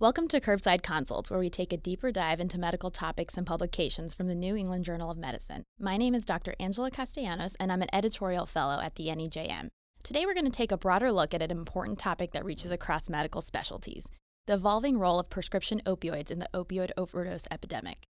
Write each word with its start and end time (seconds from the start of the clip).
Welcome 0.00 0.28
to 0.28 0.40
Curbside 0.40 0.82
Consults, 0.82 1.30
where 1.30 1.38
we 1.38 1.50
take 1.50 1.74
a 1.74 1.76
deeper 1.76 2.10
dive 2.10 2.40
into 2.40 2.58
medical 2.58 2.90
topics 2.90 3.36
and 3.36 3.46
publications 3.46 4.14
from 4.14 4.28
the 4.28 4.34
New 4.34 4.56
England 4.56 4.86
Journal 4.86 5.10
of 5.10 5.18
Medicine. 5.18 5.62
My 5.78 5.98
name 5.98 6.14
is 6.14 6.24
Dr. 6.24 6.54
Angela 6.58 6.90
Castellanos, 6.90 7.54
and 7.60 7.70
I'm 7.70 7.82
an 7.82 7.94
editorial 7.94 8.46
fellow 8.46 8.80
at 8.80 8.94
the 8.94 9.08
NEJM. 9.08 9.68
Today, 10.02 10.24
we're 10.24 10.32
going 10.32 10.46
to 10.46 10.50
take 10.50 10.72
a 10.72 10.78
broader 10.78 11.12
look 11.12 11.34
at 11.34 11.42
an 11.42 11.50
important 11.50 11.98
topic 11.98 12.32
that 12.32 12.46
reaches 12.46 12.72
across 12.72 13.10
medical 13.10 13.42
specialties 13.42 14.08
the 14.46 14.54
evolving 14.54 14.98
role 14.98 15.20
of 15.20 15.28
prescription 15.28 15.82
opioids 15.84 16.30
in 16.30 16.38
the 16.38 16.48
opioid 16.54 16.92
overdose 16.96 17.46
epidemic. 17.50 18.06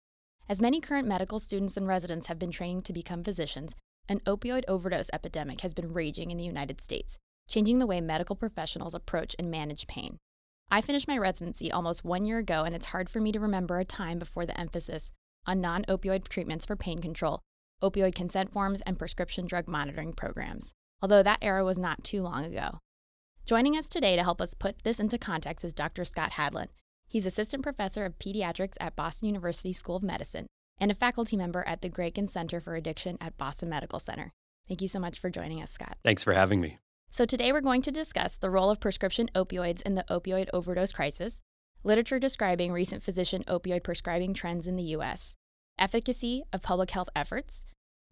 As 0.49 0.59
many 0.59 0.81
current 0.81 1.07
medical 1.07 1.39
students 1.39 1.77
and 1.77 1.87
residents 1.87 2.25
have 2.25 2.39
been 2.39 2.49
training 2.49 2.81
to 2.81 2.93
become 2.93 3.23
physicians, 3.23 3.75
an 4.09 4.21
opioid 4.21 4.63
overdose 4.67 5.11
epidemic 5.13 5.61
has 5.61 5.75
been 5.75 5.93
raging 5.93 6.31
in 6.31 6.37
the 6.37 6.43
United 6.45 6.81
States, 6.81 7.19
changing 7.47 7.77
the 7.77 7.85
way 7.85 8.01
medical 8.01 8.35
professionals 8.35 8.95
approach 8.95 9.35
and 9.37 9.51
manage 9.51 9.85
pain. 9.85 10.17
I 10.71 10.81
finished 10.81 11.07
my 11.07 11.17
residency 11.17 11.71
almost 11.71 12.03
one 12.03 12.25
year 12.25 12.39
ago, 12.39 12.63
and 12.63 12.75
it's 12.75 12.87
hard 12.87 13.09
for 13.09 13.19
me 13.19 13.31
to 13.31 13.39
remember 13.39 13.79
a 13.79 13.85
time 13.85 14.19
before 14.19 14.45
the 14.45 14.59
emphasis 14.59 15.11
on 15.45 15.61
non 15.61 15.83
opioid 15.83 16.27
treatments 16.27 16.65
for 16.65 16.75
pain 16.75 17.01
control, 17.01 17.41
opioid 17.83 18.15
consent 18.15 18.51
forms, 18.51 18.81
and 18.81 18.97
prescription 18.97 19.45
drug 19.45 19.67
monitoring 19.67 20.13
programs, 20.13 20.73
although 21.01 21.23
that 21.23 21.39
era 21.41 21.63
was 21.63 21.77
not 21.77 22.03
too 22.03 22.21
long 22.21 22.45
ago. 22.45 22.79
Joining 23.45 23.77
us 23.77 23.87
today 23.87 24.15
to 24.15 24.23
help 24.23 24.41
us 24.41 24.55
put 24.55 24.83
this 24.83 24.99
into 24.99 25.19
context 25.19 25.63
is 25.63 25.73
Dr. 25.73 26.03
Scott 26.03 26.31
Hadland. 26.31 26.69
He's 27.07 27.27
assistant 27.27 27.61
professor 27.61 28.03
of 28.03 28.17
pediatrics 28.17 28.73
at 28.79 28.95
Boston 28.95 29.27
University 29.27 29.71
School 29.71 29.97
of 29.97 30.03
Medicine 30.03 30.47
and 30.79 30.91
a 30.91 30.95
faculty 30.95 31.37
member 31.37 31.63
at 31.67 31.81
the 31.81 31.89
Grayken 31.89 32.27
Center 32.27 32.59
for 32.59 32.75
Addiction 32.75 33.17
at 33.21 33.37
Boston 33.37 33.69
Medical 33.69 33.99
Center. 33.99 34.33
Thank 34.67 34.81
you 34.81 34.87
so 34.87 34.99
much 34.99 35.19
for 35.19 35.29
joining 35.29 35.61
us, 35.61 35.71
Scott. 35.71 35.97
Thanks 36.03 36.23
for 36.23 36.33
having 36.33 36.59
me. 36.59 36.79
So, 37.11 37.25
today 37.25 37.51
we're 37.51 37.61
going 37.61 37.81
to 37.83 37.91
discuss 37.91 38.37
the 38.37 38.49
role 38.49 38.69
of 38.69 38.81
prescription 38.81 39.29
opioids 39.33 39.81
in 39.83 39.95
the 39.95 40.05
opioid 40.09 40.49
overdose 40.51 40.91
crisis, 40.91 41.41
literature 41.83 42.19
describing 42.19 42.73
recent 42.73 43.03
physician 43.03 43.43
opioid 43.47 43.83
prescribing 43.83 44.33
trends 44.33 44.67
in 44.67 44.75
the 44.75 44.83
U.S., 44.83 45.35
efficacy 45.79 46.43
of 46.51 46.61
public 46.61 46.91
health 46.91 47.09
efforts, 47.15 47.63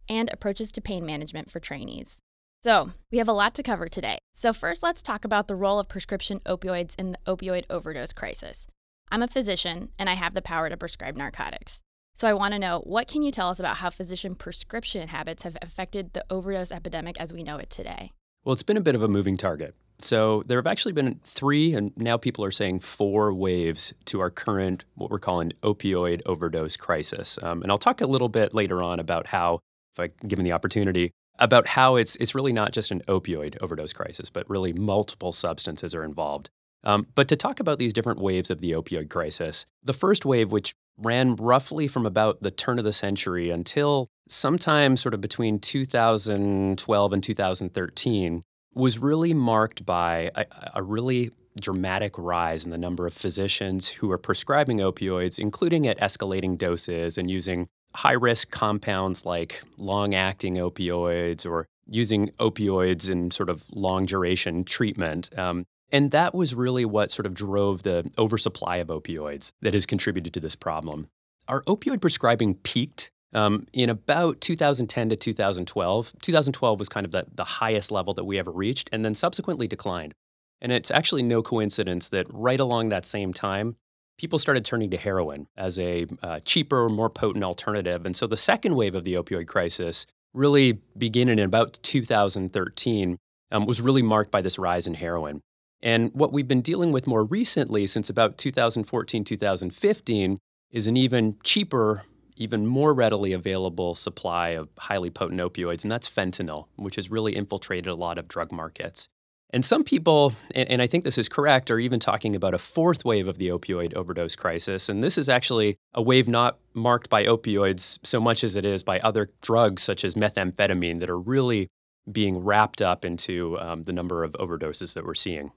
and 0.08 0.30
approaches 0.32 0.72
to 0.72 0.82
pain 0.82 1.06
management 1.06 1.52
for 1.52 1.60
trainees. 1.60 2.20
So, 2.64 2.92
we 3.12 3.18
have 3.18 3.28
a 3.28 3.34
lot 3.34 3.54
to 3.56 3.64
cover 3.64 3.90
today. 3.90 4.20
So, 4.34 4.54
first, 4.54 4.82
let's 4.82 5.04
talk 5.04 5.26
about 5.26 5.50
the 5.50 5.56
role 5.56 5.80
of 5.80 5.90
prescription 5.90 6.40
opioids 6.46 6.96
in 6.98 7.12
the 7.12 7.20
opioid 7.28 7.66
overdose 7.70 8.14
crisis. 8.14 8.68
I'm 9.12 9.22
a 9.22 9.28
physician 9.28 9.90
and 10.00 10.10
I 10.10 10.14
have 10.14 10.34
the 10.34 10.42
power 10.42 10.70
to 10.70 10.78
prescribe 10.78 11.18
narcotics. 11.18 11.82
So, 12.16 12.28
I 12.28 12.34
want 12.34 12.54
to 12.54 12.60
know 12.60 12.80
what 12.86 13.10
can 13.10 13.22
you 13.22 13.32
tell 13.32 13.50
us 13.50 13.60
about 13.60 13.78
how 13.78 13.90
physician 13.90 14.34
prescription 14.36 15.10
habits 15.10 15.44
have 15.44 15.58
affected 15.62 16.14
the 16.14 16.24
overdose 16.30 16.72
epidemic 16.72 17.20
as 17.20 17.34
we 17.34 17.44
know 17.44 17.58
it 17.58 17.70
today? 17.70 18.14
Well, 18.44 18.54
it's 18.54 18.64
been 18.64 18.78
a 18.78 18.82
bit 18.82 18.96
of 18.96 19.04
a 19.04 19.08
moving 19.08 19.38
target. 19.38 19.74
So 20.00 20.44
there 20.48 20.58
have 20.58 20.68
actually 20.68 20.92
been 20.92 21.20
three, 21.24 21.74
and 21.74 21.94
now 21.96 22.18
people 22.18 22.44
are 22.44 22.52
saying 22.52 22.80
four 22.82 23.34
waves 23.34 23.94
to 24.06 24.20
our 24.20 24.30
current, 24.30 24.84
what 24.96 25.10
we're 25.10 25.20
calling 25.20 25.54
opioid 25.62 26.22
overdose 26.26 26.76
crisis. 26.76 27.40
Um, 27.42 27.62
and 27.62 27.72
I'll 27.72 27.78
talk 27.78 28.02
a 28.02 28.08
little 28.08 28.28
bit 28.28 28.54
later 28.54 28.84
on 28.84 29.00
about 29.00 29.28
how, 29.28 29.60
if 29.94 30.00
I 30.00 30.28
given 30.28 30.44
the 30.44 30.52
opportunity, 30.52 31.12
about 31.40 31.68
how 31.68 31.96
it's 31.96 32.16
it's 32.18 32.36
really 32.36 32.54
not 32.54 32.74
just 32.74 32.92
an 32.92 33.02
opioid 33.08 33.58
overdose 33.62 33.94
crisis, 33.94 34.30
but 34.30 34.50
really 34.50 34.74
multiple 34.74 35.32
substances 35.32 35.96
are 35.96 36.04
involved. 36.04 36.50
Um, 36.84 37.08
but 37.16 37.28
to 37.30 37.36
talk 37.36 37.60
about 37.60 37.80
these 37.80 37.94
different 37.94 38.20
waves 38.20 38.52
of 38.52 38.60
the 38.60 38.72
opioid 38.72 39.10
crisis, 39.10 39.66
the 39.84 39.94
first 39.94 40.26
wave, 40.26 40.52
which 40.52 40.76
ran 40.98 41.36
roughly 41.36 41.88
from 41.88 42.06
about 42.06 42.42
the 42.42 42.52
turn 42.52 42.80
of 42.80 42.86
the 42.86 42.94
century 42.94 43.50
until 43.50 44.10
sometime 44.30 44.98
sort 44.98 45.14
of 45.14 45.22
between 45.22 45.60
2012 45.60 47.14
and 47.14 47.24
2013, 47.24 48.44
was 48.76 48.98
really 48.98 49.34
marked 49.34 49.86
by 49.86 50.32
a, 50.36 50.46
a 50.76 50.84
really 50.84 51.32
dramatic 51.60 52.18
rise 52.18 52.66
in 52.66 52.72
the 52.72 52.78
number 52.78 53.06
of 53.06 53.14
physicians 53.14 53.88
who 53.88 54.12
are 54.12 54.18
prescribing 54.18 54.78
opioids, 54.78 55.38
including 55.38 55.88
at 55.88 56.00
escalating 56.00 56.58
doses 56.58 57.18
and 57.18 57.30
using 57.30 57.68
high 57.96 58.14
risk 58.14 58.50
compounds 58.50 59.26
like 59.26 59.62
long 59.78 60.16
acting 60.16 60.56
opioids 60.56 61.46
or 61.46 61.68
using 61.88 62.30
opioids 62.40 63.10
in 63.10 63.30
sort 63.30 63.50
of 63.50 63.66
long 63.72 64.06
duration 64.06 64.64
treatment. 64.64 65.38
Um, 65.38 65.66
and 65.94 66.10
that 66.10 66.34
was 66.34 66.56
really 66.56 66.84
what 66.84 67.12
sort 67.12 67.28
of 67.28 67.36
drove 67.36 67.84
the 67.84 68.10
oversupply 68.18 68.78
of 68.78 68.88
opioids 68.88 69.52
that 69.62 69.76
has 69.76 69.86
contributed 69.86 70.34
to 70.34 70.40
this 70.40 70.56
problem. 70.56 71.08
Our 71.48 71.62
opioid 71.64 72.02
prescribing 72.02 72.56
peaked 72.56 73.12
um, 73.34 73.68
in 73.74 73.90
about 73.90 74.42
2010 74.42 75.10
to 75.10 75.16
2012. 75.16 76.14
2012 76.20 76.80
was 76.80 76.90
kind 76.90 77.06
of 77.06 77.12
the, 77.12 77.28
the 77.34 77.44
highest 77.44 77.92
level 77.92 78.16
that 78.16 78.24
we 78.24 78.40
ever 78.40 78.52
reached, 78.52 78.90
and 78.92 79.06
then 79.06 79.14
subsequently 79.14 79.68
declined. 79.68 80.14
And 80.62 80.72
it's 80.72 80.90
actually 80.90 81.24
no 81.24 81.44
coincidence 81.44 82.10
that 82.10 82.26
right 82.34 82.60
along 82.60 82.90
that 82.90 83.06
same 83.06 83.32
time, 83.32 83.76
people 84.18 84.40
started 84.40 84.66
turning 84.66 84.90
to 84.92 84.98
heroin 84.98 85.48
as 85.58 85.78
a 85.78 86.08
uh, 86.24 86.40
cheaper, 86.40 86.90
more 86.90 87.10
potent 87.10 87.44
alternative. 87.44 88.06
And 88.06 88.16
so 88.16 88.26
the 88.26 88.38
second 88.38 88.76
wave 88.76 88.96
of 88.96 89.04
the 89.04 89.14
opioid 89.14 89.48
crisis, 89.48 90.08
really 90.34 90.80
beginning 90.98 91.38
in 91.38 91.46
about 91.46 91.80
2013, 91.84 93.18
um, 93.52 93.66
was 93.68 93.82
really 93.82 94.02
marked 94.02 94.32
by 94.32 94.42
this 94.42 94.58
rise 94.58 94.88
in 94.88 94.96
heroin. 94.96 95.42
And 95.84 96.12
what 96.14 96.32
we've 96.32 96.48
been 96.48 96.62
dealing 96.62 96.94
with 96.94 97.08
more 97.08 97.26
recently, 97.26 97.86
since 97.88 98.10
about 98.10 98.38
2014, 98.38 99.26
2015, 99.26 100.40
is 100.72 100.88
an 100.88 100.96
even 100.96 101.36
cheaper, 101.44 102.04
even 102.38 102.66
more 102.66 102.94
readily 102.94 103.34
available 103.34 103.94
supply 103.94 104.52
of 104.52 104.70
highly 104.80 105.10
potent 105.10 105.42
opioids, 105.42 105.84
and 105.84 105.92
that's 105.92 106.10
fentanyl, 106.10 106.68
which 106.78 106.96
has 106.96 107.12
really 107.12 107.36
infiltrated 107.36 107.88
a 107.88 107.96
lot 107.96 108.18
of 108.18 108.30
drug 108.30 108.50
markets. 108.54 109.10
And 109.50 109.64
some 109.64 109.84
people, 109.84 110.34
and 110.56 110.82
I 110.82 110.88
think 110.88 111.04
this 111.04 111.18
is 111.18 111.28
correct, 111.28 111.70
are 111.70 111.78
even 111.78 112.00
talking 112.00 112.34
about 112.34 112.54
a 112.54 112.58
fourth 112.58 113.04
wave 113.04 113.28
of 113.28 113.38
the 113.38 113.50
opioid 113.50 113.94
overdose 113.94 114.38
crisis. 114.38 114.88
And 114.88 115.04
this 115.04 115.18
is 115.18 115.30
actually 115.30 115.76
a 115.94 116.02
wave 116.02 116.30
not 116.30 116.58
marked 116.74 117.10
by 117.10 117.26
opioids 117.26 118.00
so 118.04 118.22
much 118.22 118.44
as 118.44 118.56
it 118.56 118.66
is 118.66 118.82
by 118.84 119.00
other 119.02 119.30
drugs 119.42 119.84
such 119.84 120.04
as 120.06 120.16
methamphetamine 120.16 121.02
that 121.02 121.10
are 121.10 121.20
really 121.20 121.68
being 122.12 122.40
wrapped 122.40 122.82
up 122.82 123.06
into 123.06 123.60
um, 123.60 123.84
the 123.84 123.94
number 123.94 124.24
of 124.24 124.32
overdoses 124.34 124.94
that 124.96 125.06
we're 125.06 125.14
seeing. 125.14 125.52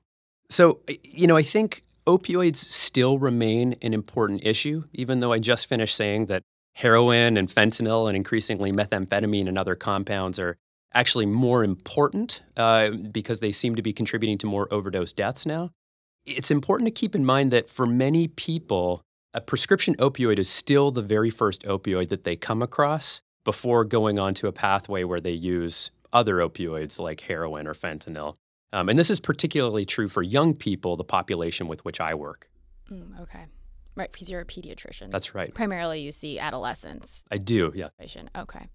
So, 0.48 0.80
you 1.02 1.26
know, 1.26 1.36
I 1.36 1.42
think 1.42 1.84
opioids 2.06 2.56
still 2.56 3.18
remain 3.18 3.76
an 3.82 3.92
important 3.92 4.44
issue, 4.44 4.84
even 4.92 5.20
though 5.20 5.32
I 5.32 5.38
just 5.38 5.66
finished 5.66 5.96
saying 5.96 6.26
that 6.26 6.42
heroin 6.74 7.36
and 7.36 7.48
fentanyl 7.48 8.06
and 8.06 8.16
increasingly 8.16 8.70
methamphetamine 8.70 9.48
and 9.48 9.58
other 9.58 9.74
compounds 9.74 10.38
are 10.38 10.56
actually 10.94 11.26
more 11.26 11.64
important 11.64 12.42
uh, 12.56 12.90
because 12.90 13.40
they 13.40 13.52
seem 13.52 13.74
to 13.74 13.82
be 13.82 13.92
contributing 13.92 14.38
to 14.38 14.46
more 14.46 14.72
overdose 14.72 15.12
deaths 15.12 15.46
now. 15.46 15.70
It's 16.24 16.50
important 16.50 16.86
to 16.86 16.90
keep 16.90 17.14
in 17.14 17.24
mind 17.24 17.50
that 17.52 17.68
for 17.68 17.86
many 17.86 18.28
people, 18.28 19.02
a 19.34 19.40
prescription 19.40 19.94
opioid 19.96 20.38
is 20.38 20.48
still 20.48 20.90
the 20.90 21.02
very 21.02 21.30
first 21.30 21.62
opioid 21.62 22.08
that 22.08 22.24
they 22.24 22.36
come 22.36 22.62
across 22.62 23.20
before 23.44 23.84
going 23.84 24.18
on 24.18 24.34
to 24.34 24.48
a 24.48 24.52
pathway 24.52 25.04
where 25.04 25.20
they 25.20 25.32
use 25.32 25.90
other 26.12 26.36
opioids 26.36 26.98
like 26.98 27.20
heroin 27.22 27.66
or 27.66 27.74
fentanyl. 27.74 28.36
Um, 28.72 28.88
and 28.88 28.98
this 28.98 29.10
is 29.10 29.20
particularly 29.20 29.84
true 29.84 30.08
for 30.08 30.22
young 30.22 30.54
people, 30.54 30.96
the 30.96 31.04
population 31.04 31.68
with 31.68 31.84
which 31.84 32.00
I 32.00 32.14
work. 32.14 32.48
Mm, 32.90 33.20
okay. 33.22 33.46
Right, 33.94 34.12
because 34.12 34.28
you're 34.28 34.42
a 34.42 34.46
pediatrician. 34.46 35.10
That's 35.10 35.34
right. 35.34 35.54
Primarily, 35.54 36.00
you 36.00 36.12
see 36.12 36.38
adolescents. 36.38 37.24
I 37.30 37.38
do, 37.38 37.72
yeah. 37.74 37.88
Okay. 38.36 38.66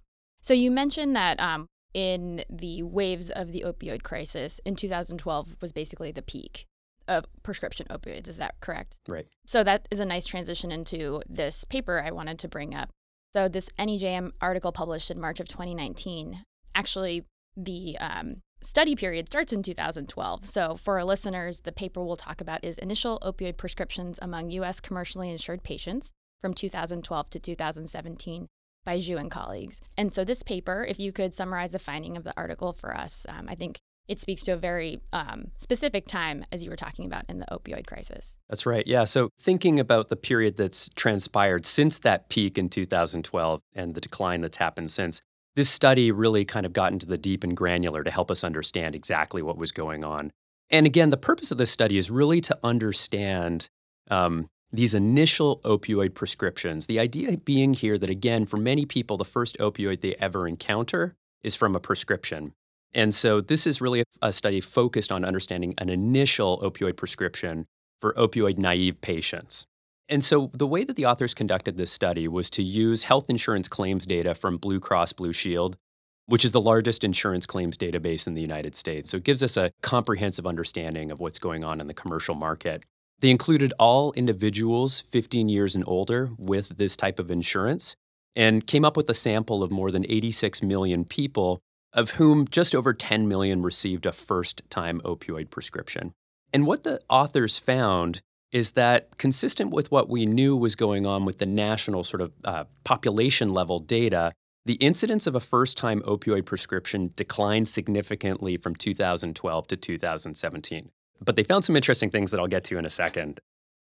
So 0.41 0.53
you 0.53 0.71
mentioned 0.71 1.15
that 1.15 1.39
um, 1.39 1.67
in 1.93 2.43
the 2.49 2.81
waves 2.83 3.29
of 3.29 3.51
the 3.51 3.63
opioid 3.65 4.01
crisis 4.03 4.59
in 4.65 4.75
2012 4.75 5.57
was 5.61 5.71
basically 5.71 6.11
the 6.11 6.23
peak 6.23 6.65
of 7.07 7.25
prescription 7.43 7.85
opioids. 7.89 8.27
Is 8.27 8.37
that 8.37 8.55
correct? 8.61 8.97
Right. 9.07 9.27
So 9.45 9.63
that 9.63 9.87
is 9.91 9.99
a 9.99 10.05
nice 10.05 10.25
transition 10.25 10.71
into 10.71 11.21
this 11.29 11.65
paper 11.65 12.01
I 12.03 12.11
wanted 12.11 12.39
to 12.39 12.47
bring 12.47 12.73
up. 12.73 12.89
So 13.33 13.47
this 13.47 13.69
NEJM 13.77 14.31
article 14.41 14.71
published 14.71 15.11
in 15.11 15.19
March 15.19 15.39
of 15.39 15.47
2019 15.47 16.43
actually 16.73 17.25
the 17.57 17.97
um, 17.99 18.41
study 18.61 18.95
period 18.95 19.27
starts 19.27 19.53
in 19.53 19.63
2012. 19.63 20.45
So, 20.45 20.75
for 20.75 20.99
our 20.99 21.03
listeners, 21.03 21.61
the 21.61 21.71
paper 21.71 22.03
we'll 22.03 22.15
talk 22.15 22.41
about 22.41 22.63
is 22.63 22.77
Initial 22.77 23.19
Opioid 23.21 23.57
Prescriptions 23.57 24.19
Among 24.21 24.49
U.S. 24.51 24.79
Commercially 24.79 25.29
Insured 25.29 25.63
Patients 25.63 26.11
from 26.41 26.53
2012 26.53 27.29
to 27.29 27.39
2017 27.39 28.47
by 28.83 28.97
Zhu 28.97 29.19
and 29.19 29.29
colleagues. 29.29 29.81
And 29.97 30.13
so, 30.13 30.23
this 30.23 30.43
paper, 30.43 30.85
if 30.87 30.99
you 30.99 31.11
could 31.11 31.33
summarize 31.33 31.73
the 31.73 31.79
finding 31.79 32.17
of 32.17 32.23
the 32.23 32.33
article 32.37 32.73
for 32.73 32.95
us, 32.95 33.25
um, 33.29 33.47
I 33.47 33.55
think 33.55 33.77
it 34.07 34.19
speaks 34.19 34.43
to 34.43 34.51
a 34.51 34.57
very 34.57 34.99
um, 35.13 35.51
specific 35.57 36.07
time, 36.07 36.45
as 36.51 36.63
you 36.63 36.69
were 36.69 36.75
talking 36.75 37.05
about, 37.05 37.23
in 37.29 37.39
the 37.39 37.45
opioid 37.51 37.85
crisis. 37.85 38.35
That's 38.49 38.65
right. 38.65 38.85
Yeah. 38.85 39.05
So, 39.05 39.29
thinking 39.39 39.79
about 39.79 40.09
the 40.09 40.15
period 40.15 40.57
that's 40.57 40.89
transpired 40.89 41.65
since 41.65 41.99
that 41.99 42.29
peak 42.29 42.57
in 42.57 42.69
2012 42.69 43.61
and 43.73 43.95
the 43.95 44.01
decline 44.01 44.41
that's 44.41 44.57
happened 44.57 44.91
since, 44.91 45.21
this 45.55 45.69
study 45.69 46.11
really 46.11 46.45
kind 46.45 46.65
of 46.65 46.73
got 46.73 46.93
into 46.93 47.05
the 47.05 47.17
deep 47.17 47.43
and 47.43 47.55
granular 47.57 48.03
to 48.03 48.11
help 48.11 48.31
us 48.31 48.43
understand 48.43 48.95
exactly 48.95 49.41
what 49.41 49.57
was 49.57 49.71
going 49.71 50.03
on. 50.03 50.31
And 50.69 50.85
again, 50.85 51.09
the 51.09 51.17
purpose 51.17 51.51
of 51.51 51.57
this 51.57 51.71
study 51.71 51.97
is 51.97 52.09
really 52.09 52.39
to 52.41 52.57
understand 52.63 53.67
um, 54.09 54.47
these 54.71 54.93
initial 54.93 55.59
opioid 55.65 56.13
prescriptions. 56.13 56.85
The 56.85 56.99
idea 56.99 57.37
being 57.37 57.73
here 57.73 57.97
that, 57.97 58.09
again, 58.09 58.45
for 58.45 58.57
many 58.57 58.85
people, 58.85 59.17
the 59.17 59.25
first 59.25 59.57
opioid 59.57 60.01
they 60.01 60.15
ever 60.15 60.47
encounter 60.47 61.15
is 61.43 61.55
from 61.55 61.75
a 61.75 61.79
prescription. 61.79 62.53
And 62.93 63.13
so 63.13 63.41
this 63.41 63.67
is 63.67 63.81
really 63.81 64.03
a 64.21 64.31
study 64.31 64.61
focused 64.61 65.11
on 65.11 65.25
understanding 65.25 65.73
an 65.77 65.89
initial 65.89 66.59
opioid 66.59 66.95
prescription 66.95 67.65
for 67.99 68.13
opioid 68.13 68.57
naive 68.57 69.01
patients. 69.01 69.65
And 70.11 70.21
so 70.21 70.51
the 70.53 70.67
way 70.67 70.83
that 70.83 70.97
the 70.97 71.05
authors 71.05 71.33
conducted 71.33 71.77
this 71.77 71.89
study 71.89 72.27
was 72.27 72.49
to 72.51 72.61
use 72.61 73.03
health 73.03 73.29
insurance 73.29 73.69
claims 73.69 74.05
data 74.05 74.35
from 74.35 74.57
Blue 74.57 74.81
Cross 74.81 75.13
Blue 75.13 75.31
Shield, 75.31 75.77
which 76.25 76.43
is 76.43 76.51
the 76.51 76.59
largest 76.59 77.05
insurance 77.05 77.45
claims 77.45 77.77
database 77.77 78.27
in 78.27 78.33
the 78.33 78.41
United 78.41 78.75
States. 78.75 79.09
So 79.09 79.17
it 79.17 79.23
gives 79.23 79.41
us 79.41 79.55
a 79.55 79.71
comprehensive 79.81 80.45
understanding 80.45 81.11
of 81.11 81.21
what's 81.21 81.39
going 81.39 81.63
on 81.63 81.79
in 81.79 81.87
the 81.87 81.93
commercial 81.93 82.35
market. 82.35 82.83
They 83.21 83.29
included 83.29 83.71
all 83.79 84.11
individuals 84.11 84.99
15 84.99 85.47
years 85.47 85.75
and 85.75 85.85
older 85.87 86.31
with 86.37 86.77
this 86.77 86.97
type 86.97 87.17
of 87.17 87.31
insurance 87.31 87.95
and 88.35 88.67
came 88.67 88.83
up 88.83 88.97
with 88.97 89.09
a 89.09 89.13
sample 89.13 89.63
of 89.63 89.71
more 89.71 89.91
than 89.91 90.05
86 90.09 90.61
million 90.61 91.05
people, 91.05 91.61
of 91.93 92.11
whom 92.11 92.47
just 92.49 92.75
over 92.75 92.93
10 92.93 93.29
million 93.29 93.61
received 93.61 94.05
a 94.05 94.11
first 94.11 94.61
time 94.69 94.99
opioid 95.05 95.49
prescription. 95.49 96.13
And 96.51 96.67
what 96.67 96.83
the 96.83 96.99
authors 97.09 97.57
found 97.57 98.21
is 98.51 98.71
that 98.71 99.17
consistent 99.17 99.71
with 99.71 99.91
what 99.91 100.09
we 100.09 100.25
knew 100.25 100.55
was 100.55 100.75
going 100.75 101.05
on 101.05 101.25
with 101.25 101.37
the 101.37 101.45
national 101.45 102.03
sort 102.03 102.21
of 102.21 102.31
uh, 102.43 102.65
population 102.83 103.53
level 103.53 103.79
data, 103.79 104.33
the 104.65 104.73
incidence 104.75 105.25
of 105.25 105.35
a 105.35 105.39
first 105.39 105.77
time 105.77 106.01
opioid 106.01 106.45
prescription 106.45 107.11
declined 107.15 107.67
significantly 107.67 108.57
from 108.57 108.75
2012 108.75 109.67
to 109.67 109.77
2017. 109.77 110.91
But 111.23 111.35
they 111.35 111.43
found 111.43 111.63
some 111.63 111.75
interesting 111.75 112.09
things 112.09 112.31
that 112.31 112.39
I'll 112.39 112.47
get 112.47 112.63
to 112.65 112.77
in 112.77 112.85
a 112.85 112.89
second. 112.89 113.39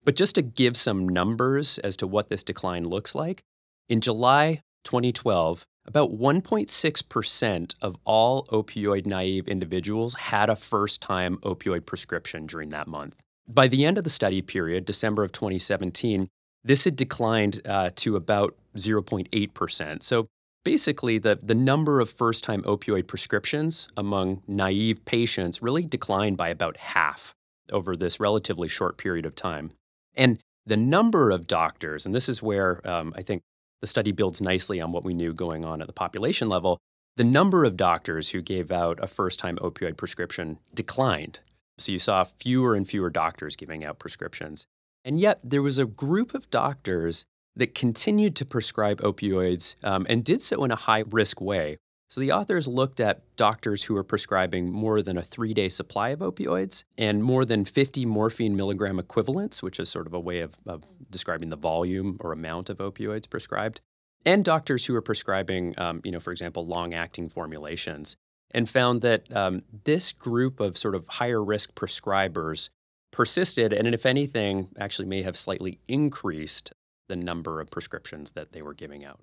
But 0.04 0.16
just 0.16 0.36
to 0.36 0.42
give 0.42 0.78
some 0.78 1.08
numbers 1.08 1.78
as 1.80 1.98
to 1.98 2.08
what 2.08 2.30
this 2.30 2.44
decline 2.44 2.86
looks 2.86 3.14
like, 3.14 3.44
in 3.90 4.02
July 4.02 4.62
2012, 4.84 5.66
about 5.86 6.12
1.6% 6.12 7.76
of 7.82 7.96
all 8.06 8.46
opioid 8.48 9.06
naive 9.06 9.48
individuals 9.48 10.14
had 10.16 10.50
a 10.50 10.56
first 10.56 11.02
time 11.02 11.38
opioid 11.38 11.86
prescription 11.86 12.46
during 12.46 12.70
that 12.70 12.88
month. 12.88 13.22
By 13.48 13.68
the 13.68 13.86
end 13.86 13.98
of 13.98 14.04
the 14.04 14.10
study 14.10 14.42
period, 14.42 14.86
December 14.86 15.24
of 15.24 15.32
2017, 15.32 16.28
this 16.64 16.84
had 16.84 16.96
declined 16.96 17.62
uh, 17.66 17.92
to 17.96 18.16
about 18.16 18.56
0.8%. 18.76 20.04
So 20.04 20.28
basically, 20.66 21.18
the, 21.18 21.40
the 21.42 21.56
number 21.56 22.02
of 22.02 22.10
first 22.10 22.44
time 22.44 22.62
opioid 22.64 23.08
prescriptions 23.08 23.88
among 23.96 24.42
naive 24.48 25.06
patients 25.06 25.62
really 25.62 25.86
declined 25.86 26.36
by 26.36 26.50
about 26.50 26.78
half 26.78 27.34
over 27.72 27.96
this 27.96 28.20
relatively 28.20 28.68
short 28.68 28.98
period 28.98 29.26
of 29.26 29.36
time. 29.36 29.72
And 30.14 30.40
the 30.66 30.78
number 30.78 31.32
of 31.32 31.48
doctors, 31.48 32.06
and 32.06 32.14
this 32.14 32.28
is 32.28 32.44
where 32.44 32.86
um, 32.88 33.14
I 33.16 33.22
think 33.22 33.44
the 33.80 33.88
study 33.88 34.12
builds 34.12 34.42
nicely 34.42 34.82
on 34.82 34.92
what 34.92 35.06
we 35.06 35.14
knew 35.14 35.34
going 35.34 35.64
on 35.64 35.82
at 35.82 35.88
the 35.88 35.94
population 35.94 36.50
level. 36.50 36.80
The 37.16 37.24
number 37.24 37.64
of 37.64 37.78
doctors 37.78 38.30
who 38.30 38.42
gave 38.42 38.72
out 38.72 39.00
a 39.02 39.08
first 39.08 39.40
time 39.40 39.58
opioid 39.58 39.98
prescription 39.98 40.60
declined. 40.74 41.40
So 41.80 41.92
you 41.92 42.00
saw 42.00 42.24
fewer 42.24 42.76
and 42.76 42.88
fewer 42.88 43.10
doctors 43.10 43.56
giving 43.56 43.84
out 43.84 44.00
prescriptions. 44.00 44.66
And 45.06 45.20
yet 45.20 45.40
there 45.44 45.62
was 45.62 45.78
a 45.78 45.86
group 45.86 46.34
of 46.34 46.50
doctors 46.50 47.26
that 47.56 47.76
continued 47.76 48.36
to 48.36 48.46
prescribe 48.46 49.02
opioids 49.02 49.76
um, 49.84 50.06
and 50.10 50.24
did 50.24 50.42
so 50.42 50.64
in 50.64 50.72
a 50.72 50.76
high 50.76 51.04
risk 51.10 51.42
way. 51.42 51.78
So 52.10 52.22
the 52.22 52.32
authors 52.32 52.68
looked 52.68 53.00
at 53.00 53.24
doctors 53.36 53.84
who 53.84 53.94
were 53.94 54.04
prescribing 54.04 54.72
more 54.72 55.02
than 55.02 55.18
a 55.18 55.22
three 55.22 55.54
day 55.54 55.68
supply 55.68 56.10
of 56.10 56.20
opioids 56.20 56.84
and 56.98 57.24
more 57.24 57.44
than 57.44 57.66
50 57.66 58.06
morphine 58.06 58.56
milligram 58.56 58.98
equivalents, 58.98 59.62
which 59.62 59.80
is 59.80 59.90
sort 59.90 60.08
of 60.08 60.14
a 60.14 60.20
way 60.20 60.40
of, 60.40 60.56
of 60.66 60.84
describing 61.10 61.50
the 61.50 61.58
volume 61.58 62.18
or 62.22 62.32
amount 62.32 62.70
of 62.70 62.78
opioids 62.78 63.30
prescribed, 63.30 63.82
and 64.26 64.46
doctors 64.46 64.86
who 64.86 64.94
were 64.94 65.02
prescribing, 65.02 65.74
um, 65.78 66.02
you 66.04 66.12
know, 66.12 66.20
for 66.20 66.32
example, 66.32 66.66
long 66.66 66.94
acting 66.94 67.28
formulations, 67.28 68.16
and 68.52 68.70
found 68.70 69.02
that 69.02 69.32
um, 69.36 69.64
this 69.84 70.12
group 70.12 70.60
of 70.60 70.78
sort 70.78 70.96
of 70.96 71.08
higher 71.08 71.44
risk 71.44 71.74
prescribers 71.76 72.70
persisted 73.12 73.74
and, 73.74 73.88
if 73.94 74.06
anything, 74.06 74.70
actually 74.78 75.08
may 75.08 75.22
have 75.22 75.38
slightly 75.38 75.80
increased 75.88 76.74
the 77.08 77.16
number 77.16 77.60
of 77.60 77.70
prescriptions 77.70 78.32
that 78.32 78.52
they 78.52 78.62
were 78.62 78.74
giving 78.74 79.04
out. 79.06 79.20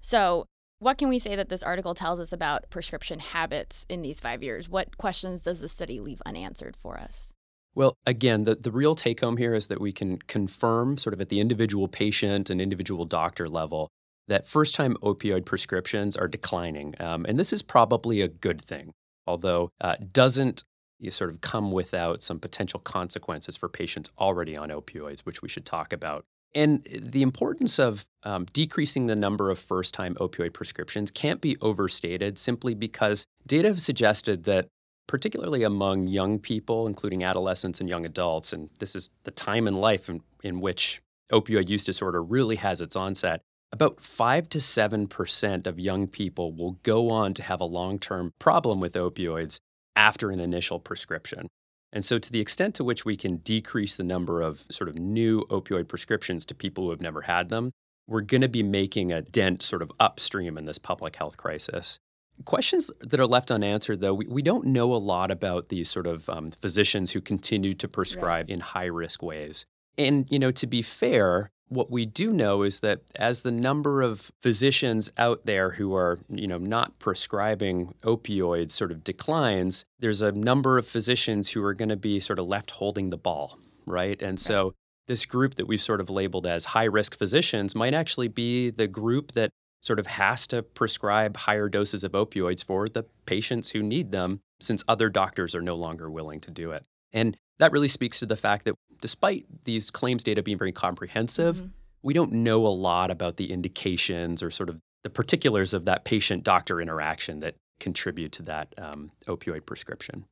So, 0.00 0.46
what 0.80 0.98
can 0.98 1.08
we 1.08 1.18
say 1.18 1.36
that 1.36 1.48
this 1.48 1.62
article 1.62 1.94
tells 1.94 2.20
us 2.20 2.32
about 2.32 2.68
prescription 2.68 3.20
habits 3.20 3.86
in 3.88 4.02
these 4.02 4.20
five 4.20 4.42
years? 4.42 4.68
What 4.68 4.98
questions 4.98 5.44
does 5.44 5.60
the 5.60 5.68
study 5.68 6.00
leave 6.00 6.20
unanswered 6.26 6.76
for 6.76 6.98
us? 6.98 7.32
Well, 7.74 7.96
again, 8.04 8.44
the, 8.44 8.54
the 8.54 8.70
real 8.70 8.94
take 8.94 9.20
home 9.20 9.36
here 9.36 9.54
is 9.54 9.68
that 9.68 9.80
we 9.80 9.92
can 9.92 10.18
confirm, 10.18 10.98
sort 10.98 11.14
of 11.14 11.20
at 11.20 11.28
the 11.28 11.40
individual 11.40 11.88
patient 11.88 12.50
and 12.50 12.60
individual 12.60 13.04
doctor 13.04 13.48
level, 13.48 13.88
that 14.28 14.48
first 14.48 14.74
time 14.74 14.96
opioid 15.02 15.44
prescriptions 15.44 16.16
are 16.16 16.28
declining. 16.28 16.94
Um, 17.00 17.24
and 17.28 17.38
this 17.38 17.52
is 17.52 17.62
probably 17.62 18.20
a 18.20 18.28
good 18.28 18.62
thing, 18.62 18.92
although 19.26 19.70
uh, 19.80 19.96
doesn't 20.12 20.64
you 20.98 21.10
sort 21.10 21.30
of 21.30 21.40
come 21.40 21.70
without 21.70 22.22
some 22.22 22.38
potential 22.38 22.80
consequences 22.80 23.56
for 23.56 23.68
patients 23.68 24.10
already 24.18 24.56
on 24.56 24.70
opioids, 24.70 25.20
which 25.20 25.42
we 25.42 25.48
should 25.48 25.66
talk 25.66 25.92
about. 25.92 26.24
And 26.54 26.84
the 26.84 27.22
importance 27.22 27.78
of 27.80 28.06
um, 28.22 28.46
decreasing 28.52 29.06
the 29.06 29.16
number 29.16 29.50
of 29.50 29.58
first 29.58 29.92
time 29.92 30.14
opioid 30.16 30.52
prescriptions 30.52 31.10
can't 31.10 31.40
be 31.40 31.56
overstated 31.60 32.38
simply 32.38 32.74
because 32.74 33.26
data 33.46 33.68
have 33.68 33.82
suggested 33.82 34.44
that, 34.44 34.68
particularly 35.08 35.64
among 35.64 36.06
young 36.06 36.38
people, 36.38 36.86
including 36.86 37.24
adolescents 37.24 37.80
and 37.80 37.88
young 37.88 38.06
adults, 38.06 38.52
and 38.52 38.70
this 38.78 38.94
is 38.94 39.10
the 39.24 39.32
time 39.32 39.66
in 39.66 39.74
life 39.74 40.08
in, 40.08 40.22
in 40.44 40.60
which 40.60 41.02
opioid 41.32 41.68
use 41.68 41.84
disorder 41.84 42.22
really 42.22 42.56
has 42.56 42.80
its 42.80 42.94
onset, 42.94 43.42
about 43.74 44.00
5 44.00 44.48
to 44.50 44.58
7% 44.58 45.66
of 45.66 45.80
young 45.80 46.06
people 46.06 46.52
will 46.52 46.78
go 46.84 47.10
on 47.10 47.34
to 47.34 47.42
have 47.42 47.60
a 47.60 47.64
long 47.64 47.98
term 47.98 48.32
problem 48.38 48.78
with 48.78 48.94
opioids 48.94 49.58
after 49.96 50.30
an 50.30 50.38
initial 50.38 50.78
prescription. 50.78 51.48
And 51.92 52.04
so, 52.04 52.20
to 52.20 52.30
the 52.30 52.38
extent 52.38 52.76
to 52.76 52.84
which 52.84 53.04
we 53.04 53.16
can 53.16 53.38
decrease 53.38 53.96
the 53.96 54.04
number 54.04 54.42
of 54.42 54.64
sort 54.70 54.88
of 54.88 54.94
new 54.94 55.40
opioid 55.50 55.88
prescriptions 55.88 56.46
to 56.46 56.54
people 56.54 56.84
who 56.84 56.90
have 56.90 57.00
never 57.00 57.22
had 57.22 57.48
them, 57.48 57.72
we're 58.06 58.20
going 58.20 58.42
to 58.42 58.48
be 58.48 58.62
making 58.62 59.10
a 59.10 59.22
dent 59.22 59.60
sort 59.60 59.82
of 59.82 59.90
upstream 59.98 60.56
in 60.56 60.66
this 60.66 60.78
public 60.78 61.16
health 61.16 61.36
crisis. 61.36 61.98
Questions 62.44 62.92
that 63.00 63.18
are 63.18 63.26
left 63.26 63.50
unanswered, 63.50 64.00
though, 64.00 64.14
we, 64.14 64.26
we 64.28 64.42
don't 64.42 64.66
know 64.66 64.94
a 64.94 65.02
lot 65.02 65.32
about 65.32 65.68
these 65.68 65.90
sort 65.90 66.06
of 66.06 66.28
um, 66.28 66.52
physicians 66.52 67.10
who 67.10 67.20
continue 67.20 67.74
to 67.74 67.88
prescribe 67.88 68.46
right. 68.46 68.50
in 68.50 68.60
high 68.60 68.86
risk 68.86 69.20
ways. 69.20 69.66
And, 69.98 70.30
you 70.30 70.38
know, 70.38 70.52
to 70.52 70.66
be 70.68 70.82
fair, 70.82 71.50
what 71.68 71.90
we 71.90 72.06
do 72.06 72.32
know 72.32 72.62
is 72.62 72.80
that 72.80 73.00
as 73.16 73.40
the 73.40 73.50
number 73.50 74.02
of 74.02 74.30
physicians 74.42 75.10
out 75.16 75.46
there 75.46 75.70
who 75.70 75.94
are, 75.94 76.18
you 76.28 76.46
know, 76.46 76.58
not 76.58 76.98
prescribing 76.98 77.94
opioids 78.02 78.72
sort 78.72 78.90
of 78.90 79.02
declines, 79.02 79.84
there's 79.98 80.22
a 80.22 80.32
number 80.32 80.78
of 80.78 80.86
physicians 80.86 81.50
who 81.50 81.62
are 81.64 81.74
going 81.74 81.88
to 81.88 81.96
be 81.96 82.20
sort 82.20 82.38
of 82.38 82.46
left 82.46 82.72
holding 82.72 83.10
the 83.10 83.16
ball, 83.16 83.58
right? 83.86 84.20
And 84.20 84.38
so 84.38 84.74
this 85.06 85.24
group 85.24 85.54
that 85.54 85.66
we've 85.66 85.82
sort 85.82 86.00
of 86.00 86.10
labeled 86.10 86.46
as 86.46 86.66
high 86.66 86.84
risk 86.84 87.16
physicians 87.16 87.74
might 87.74 87.94
actually 87.94 88.28
be 88.28 88.70
the 88.70 88.86
group 88.86 89.32
that 89.32 89.50
sort 89.80 89.98
of 89.98 90.06
has 90.06 90.46
to 90.46 90.62
prescribe 90.62 91.36
higher 91.36 91.68
doses 91.68 92.04
of 92.04 92.12
opioids 92.12 92.64
for 92.64 92.88
the 92.88 93.04
patients 93.26 93.70
who 93.70 93.82
need 93.82 94.12
them 94.12 94.40
since 94.60 94.82
other 94.88 95.10
doctors 95.10 95.54
are 95.54 95.60
no 95.60 95.74
longer 95.74 96.10
willing 96.10 96.40
to 96.40 96.50
do 96.50 96.70
it. 96.70 96.86
And 97.12 97.36
that 97.58 97.70
really 97.70 97.88
speaks 97.88 98.18
to 98.18 98.26
the 98.26 98.36
fact 98.36 98.64
that 98.64 98.74
despite 99.00 99.46
these 99.64 99.90
claims 99.90 100.22
data 100.22 100.42
being 100.42 100.58
very 100.58 100.72
comprehensive, 100.72 101.56
mm-hmm. 101.56 101.66
we 102.02 102.14
don't 102.14 102.32
know 102.32 102.66
a 102.66 102.68
lot 102.68 103.10
about 103.10 103.36
the 103.36 103.52
indications 103.52 104.42
or 104.42 104.50
sort 104.50 104.68
of 104.68 104.80
the 105.02 105.10
particulars 105.10 105.74
of 105.74 105.84
that 105.84 106.04
patient 106.04 106.44
doctor 106.44 106.80
interaction 106.80 107.40
that 107.40 107.56
contribute 107.80 108.32
to 108.32 108.42
that 108.42 108.74
um, 108.78 109.10
opioid 109.26 109.66
prescription. 109.66 110.24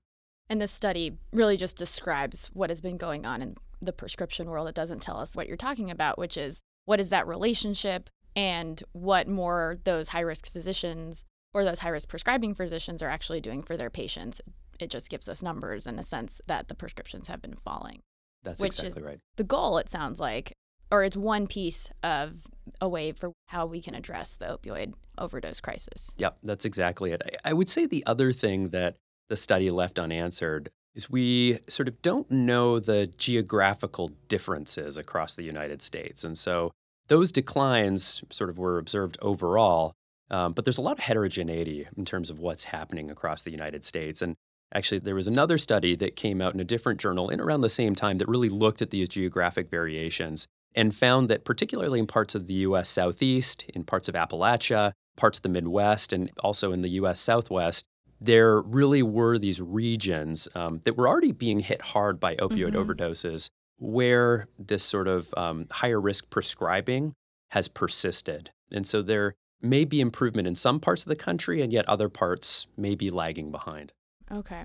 And 0.49 0.61
this 0.61 0.73
study 0.73 1.17
really 1.33 1.57
just 1.57 1.77
describes 1.77 2.51
what 2.53 2.71
has 2.71 2.81
been 2.81 2.97
going 2.97 3.27
on 3.27 3.43
in 3.43 3.57
the 3.81 3.93
prescription 3.93 4.49
world. 4.49 4.69
It 4.69 4.75
doesn't 4.75 5.01
tell 5.01 5.19
us 5.19 5.37
what 5.37 5.49
you're 5.49 5.57
talking 5.57 5.91
about, 5.91 6.19
which 6.19 6.37
is 6.37 6.63
what 6.85 7.01
is 7.01 7.11
that 7.11 7.27
relationship 7.27 8.11
and 8.35 8.83
what 8.93 9.29
more 9.29 9.79
those 9.85 10.11
high 10.11 10.21
risk 10.21 10.51
physicians 10.51 11.25
or 11.55 11.65
those 11.65 11.81
high 11.81 11.91
risk 11.91 12.09
prescribing 12.09 12.55
physicians 12.55 13.03
are 13.03 13.09
actually 13.09 13.41
doing 13.41 13.63
for 13.63 13.77
their 13.77 13.91
patients 13.91 14.41
it 14.83 14.91
just 14.91 15.09
gives 15.09 15.29
us 15.29 15.43
numbers 15.43 15.87
in 15.87 15.99
a 15.99 16.05
sense 16.05 16.41
that 16.47 16.69
the 16.69 16.75
prescriptions 16.75 17.29
have 17.29 17.41
been 17.41 17.55
falling. 17.55 18.01
That's 18.43 18.61
which 18.61 18.79
exactly 18.79 19.03
is 19.03 19.07
right. 19.07 19.19
The 19.37 19.45
goal, 19.45 19.79
it 19.79 19.89
sounds 19.89 20.21
like, 20.21 20.53
or 20.91 21.05
it's 21.05 21.17
one 21.17 21.47
piece 21.47 21.91
of 22.03 22.43
a 22.81 22.89
way 22.89 23.13
for 23.13 23.33
how 23.47 23.67
we 23.67 23.81
can 23.81 23.95
address 23.95 24.37
the 24.37 24.47
opioid 24.47 24.95
overdose 25.19 25.61
crisis. 25.61 26.11
Yeah, 26.17 26.31
that's 26.43 26.65
exactly 26.65 27.13
it. 27.13 27.23
I, 27.25 27.51
I 27.51 27.53
would 27.53 27.71
say 27.71 27.87
the 27.87 28.05
other 28.07 28.33
thing 28.33 28.71
that 28.71 28.97
the 29.29 29.37
study 29.37 29.71
left 29.71 29.99
unanswered 29.99 30.71
is 30.95 31.09
we 31.09 31.59
sort 31.69 31.89
of 31.89 32.03
don't 32.03 32.31
know 32.31 32.79
the 32.79 33.07
geographical 33.07 34.11
differences 34.29 34.97
across 34.97 35.35
the 35.35 35.43
United 35.43 35.81
States. 35.81 36.25
And 36.25 36.37
so 36.37 36.71
those 37.09 37.33
declines 37.33 38.23
sort 38.31 38.51
of 38.51 38.59
were 38.59 38.79
observed 38.79 39.17
overall, 39.23 39.95
um, 40.31 40.53
but 40.53 40.65
there's 40.65 40.79
a 40.79 40.83
lot 40.83 40.93
of 40.93 40.99
heterogeneity 40.99 41.87
in 41.97 42.05
terms 42.05 42.31
of 42.31 42.39
what's 42.39 42.65
happening 42.65 43.11
across 43.11 43.43
the 43.43 43.51
United 43.51 43.85
States. 43.85 44.21
And 44.21 44.35
Actually, 44.75 44.99
there 44.99 45.15
was 45.15 45.29
another 45.29 45.59
study 45.59 45.95
that 45.97 46.17
came 46.17 46.41
out 46.41 46.55
in 46.55 46.61
a 46.61 46.65
different 46.65 46.99
journal 47.01 47.29
in 47.29 47.41
around 47.41 47.61
the 47.61 47.69
same 47.69 47.95
time 47.95 48.19
that 48.19 48.29
really 48.29 48.49
looked 48.49 48.81
at 48.81 48.91
these 48.91 49.09
geographic 49.09 49.69
variations 49.71 50.47
and 50.75 50.95
found 50.95 51.29
that, 51.29 51.45
particularly 51.45 51.99
in 51.99 52.07
parts 52.07 52.35
of 52.35 52.47
the 52.47 52.55
US 52.55 52.89
Southeast, 52.89 53.67
in 53.75 53.85
parts 53.85 54.09
of 54.09 54.15
Appalachia, 54.15 54.93
parts 55.17 55.39
of 55.39 55.43
the 55.43 55.49
Midwest, 55.51 56.13
and 56.13 56.31
also 56.41 56.73
in 56.73 56.81
the 56.81 56.89
US 56.91 57.21
Southwest, 57.21 57.85
there 58.21 58.63
really 58.63 59.03
were 59.03 59.39
these 59.39 59.61
regions 59.61 60.49
um, 60.55 60.81
that 60.85 60.97
were 60.97 61.09
already 61.09 61.33
being 61.33 61.61
hit 61.61 61.83
hard 61.83 62.19
by 62.19 62.37
opioid 62.37 62.73
mm-hmm. 62.73 62.91
overdoses, 62.91 63.49
where 63.79 64.47
this 64.59 64.85
sort 64.85 65.09
of 65.09 65.35
um, 65.37 65.67
higher 65.71 66.01
risk 66.01 66.31
prescribing 66.31 67.15
has 67.51 67.69
persisted. 67.69 68.51
And 68.71 68.87
so 68.87 69.03
there 69.03 69.35
may 69.61 69.85
be 69.85 70.01
improvement 70.01 70.49
in 70.49 70.55
some 70.55 70.81
parts 70.81 71.03
of 71.03 71.09
the 71.09 71.17
country, 71.17 71.61
and 71.61 71.73
yet 71.73 71.87
other 71.89 72.09
parts 72.09 72.67
may 72.77 72.95
be 72.95 73.11
lagging 73.11 73.51
behind. 73.51 73.93
Okay. 74.33 74.65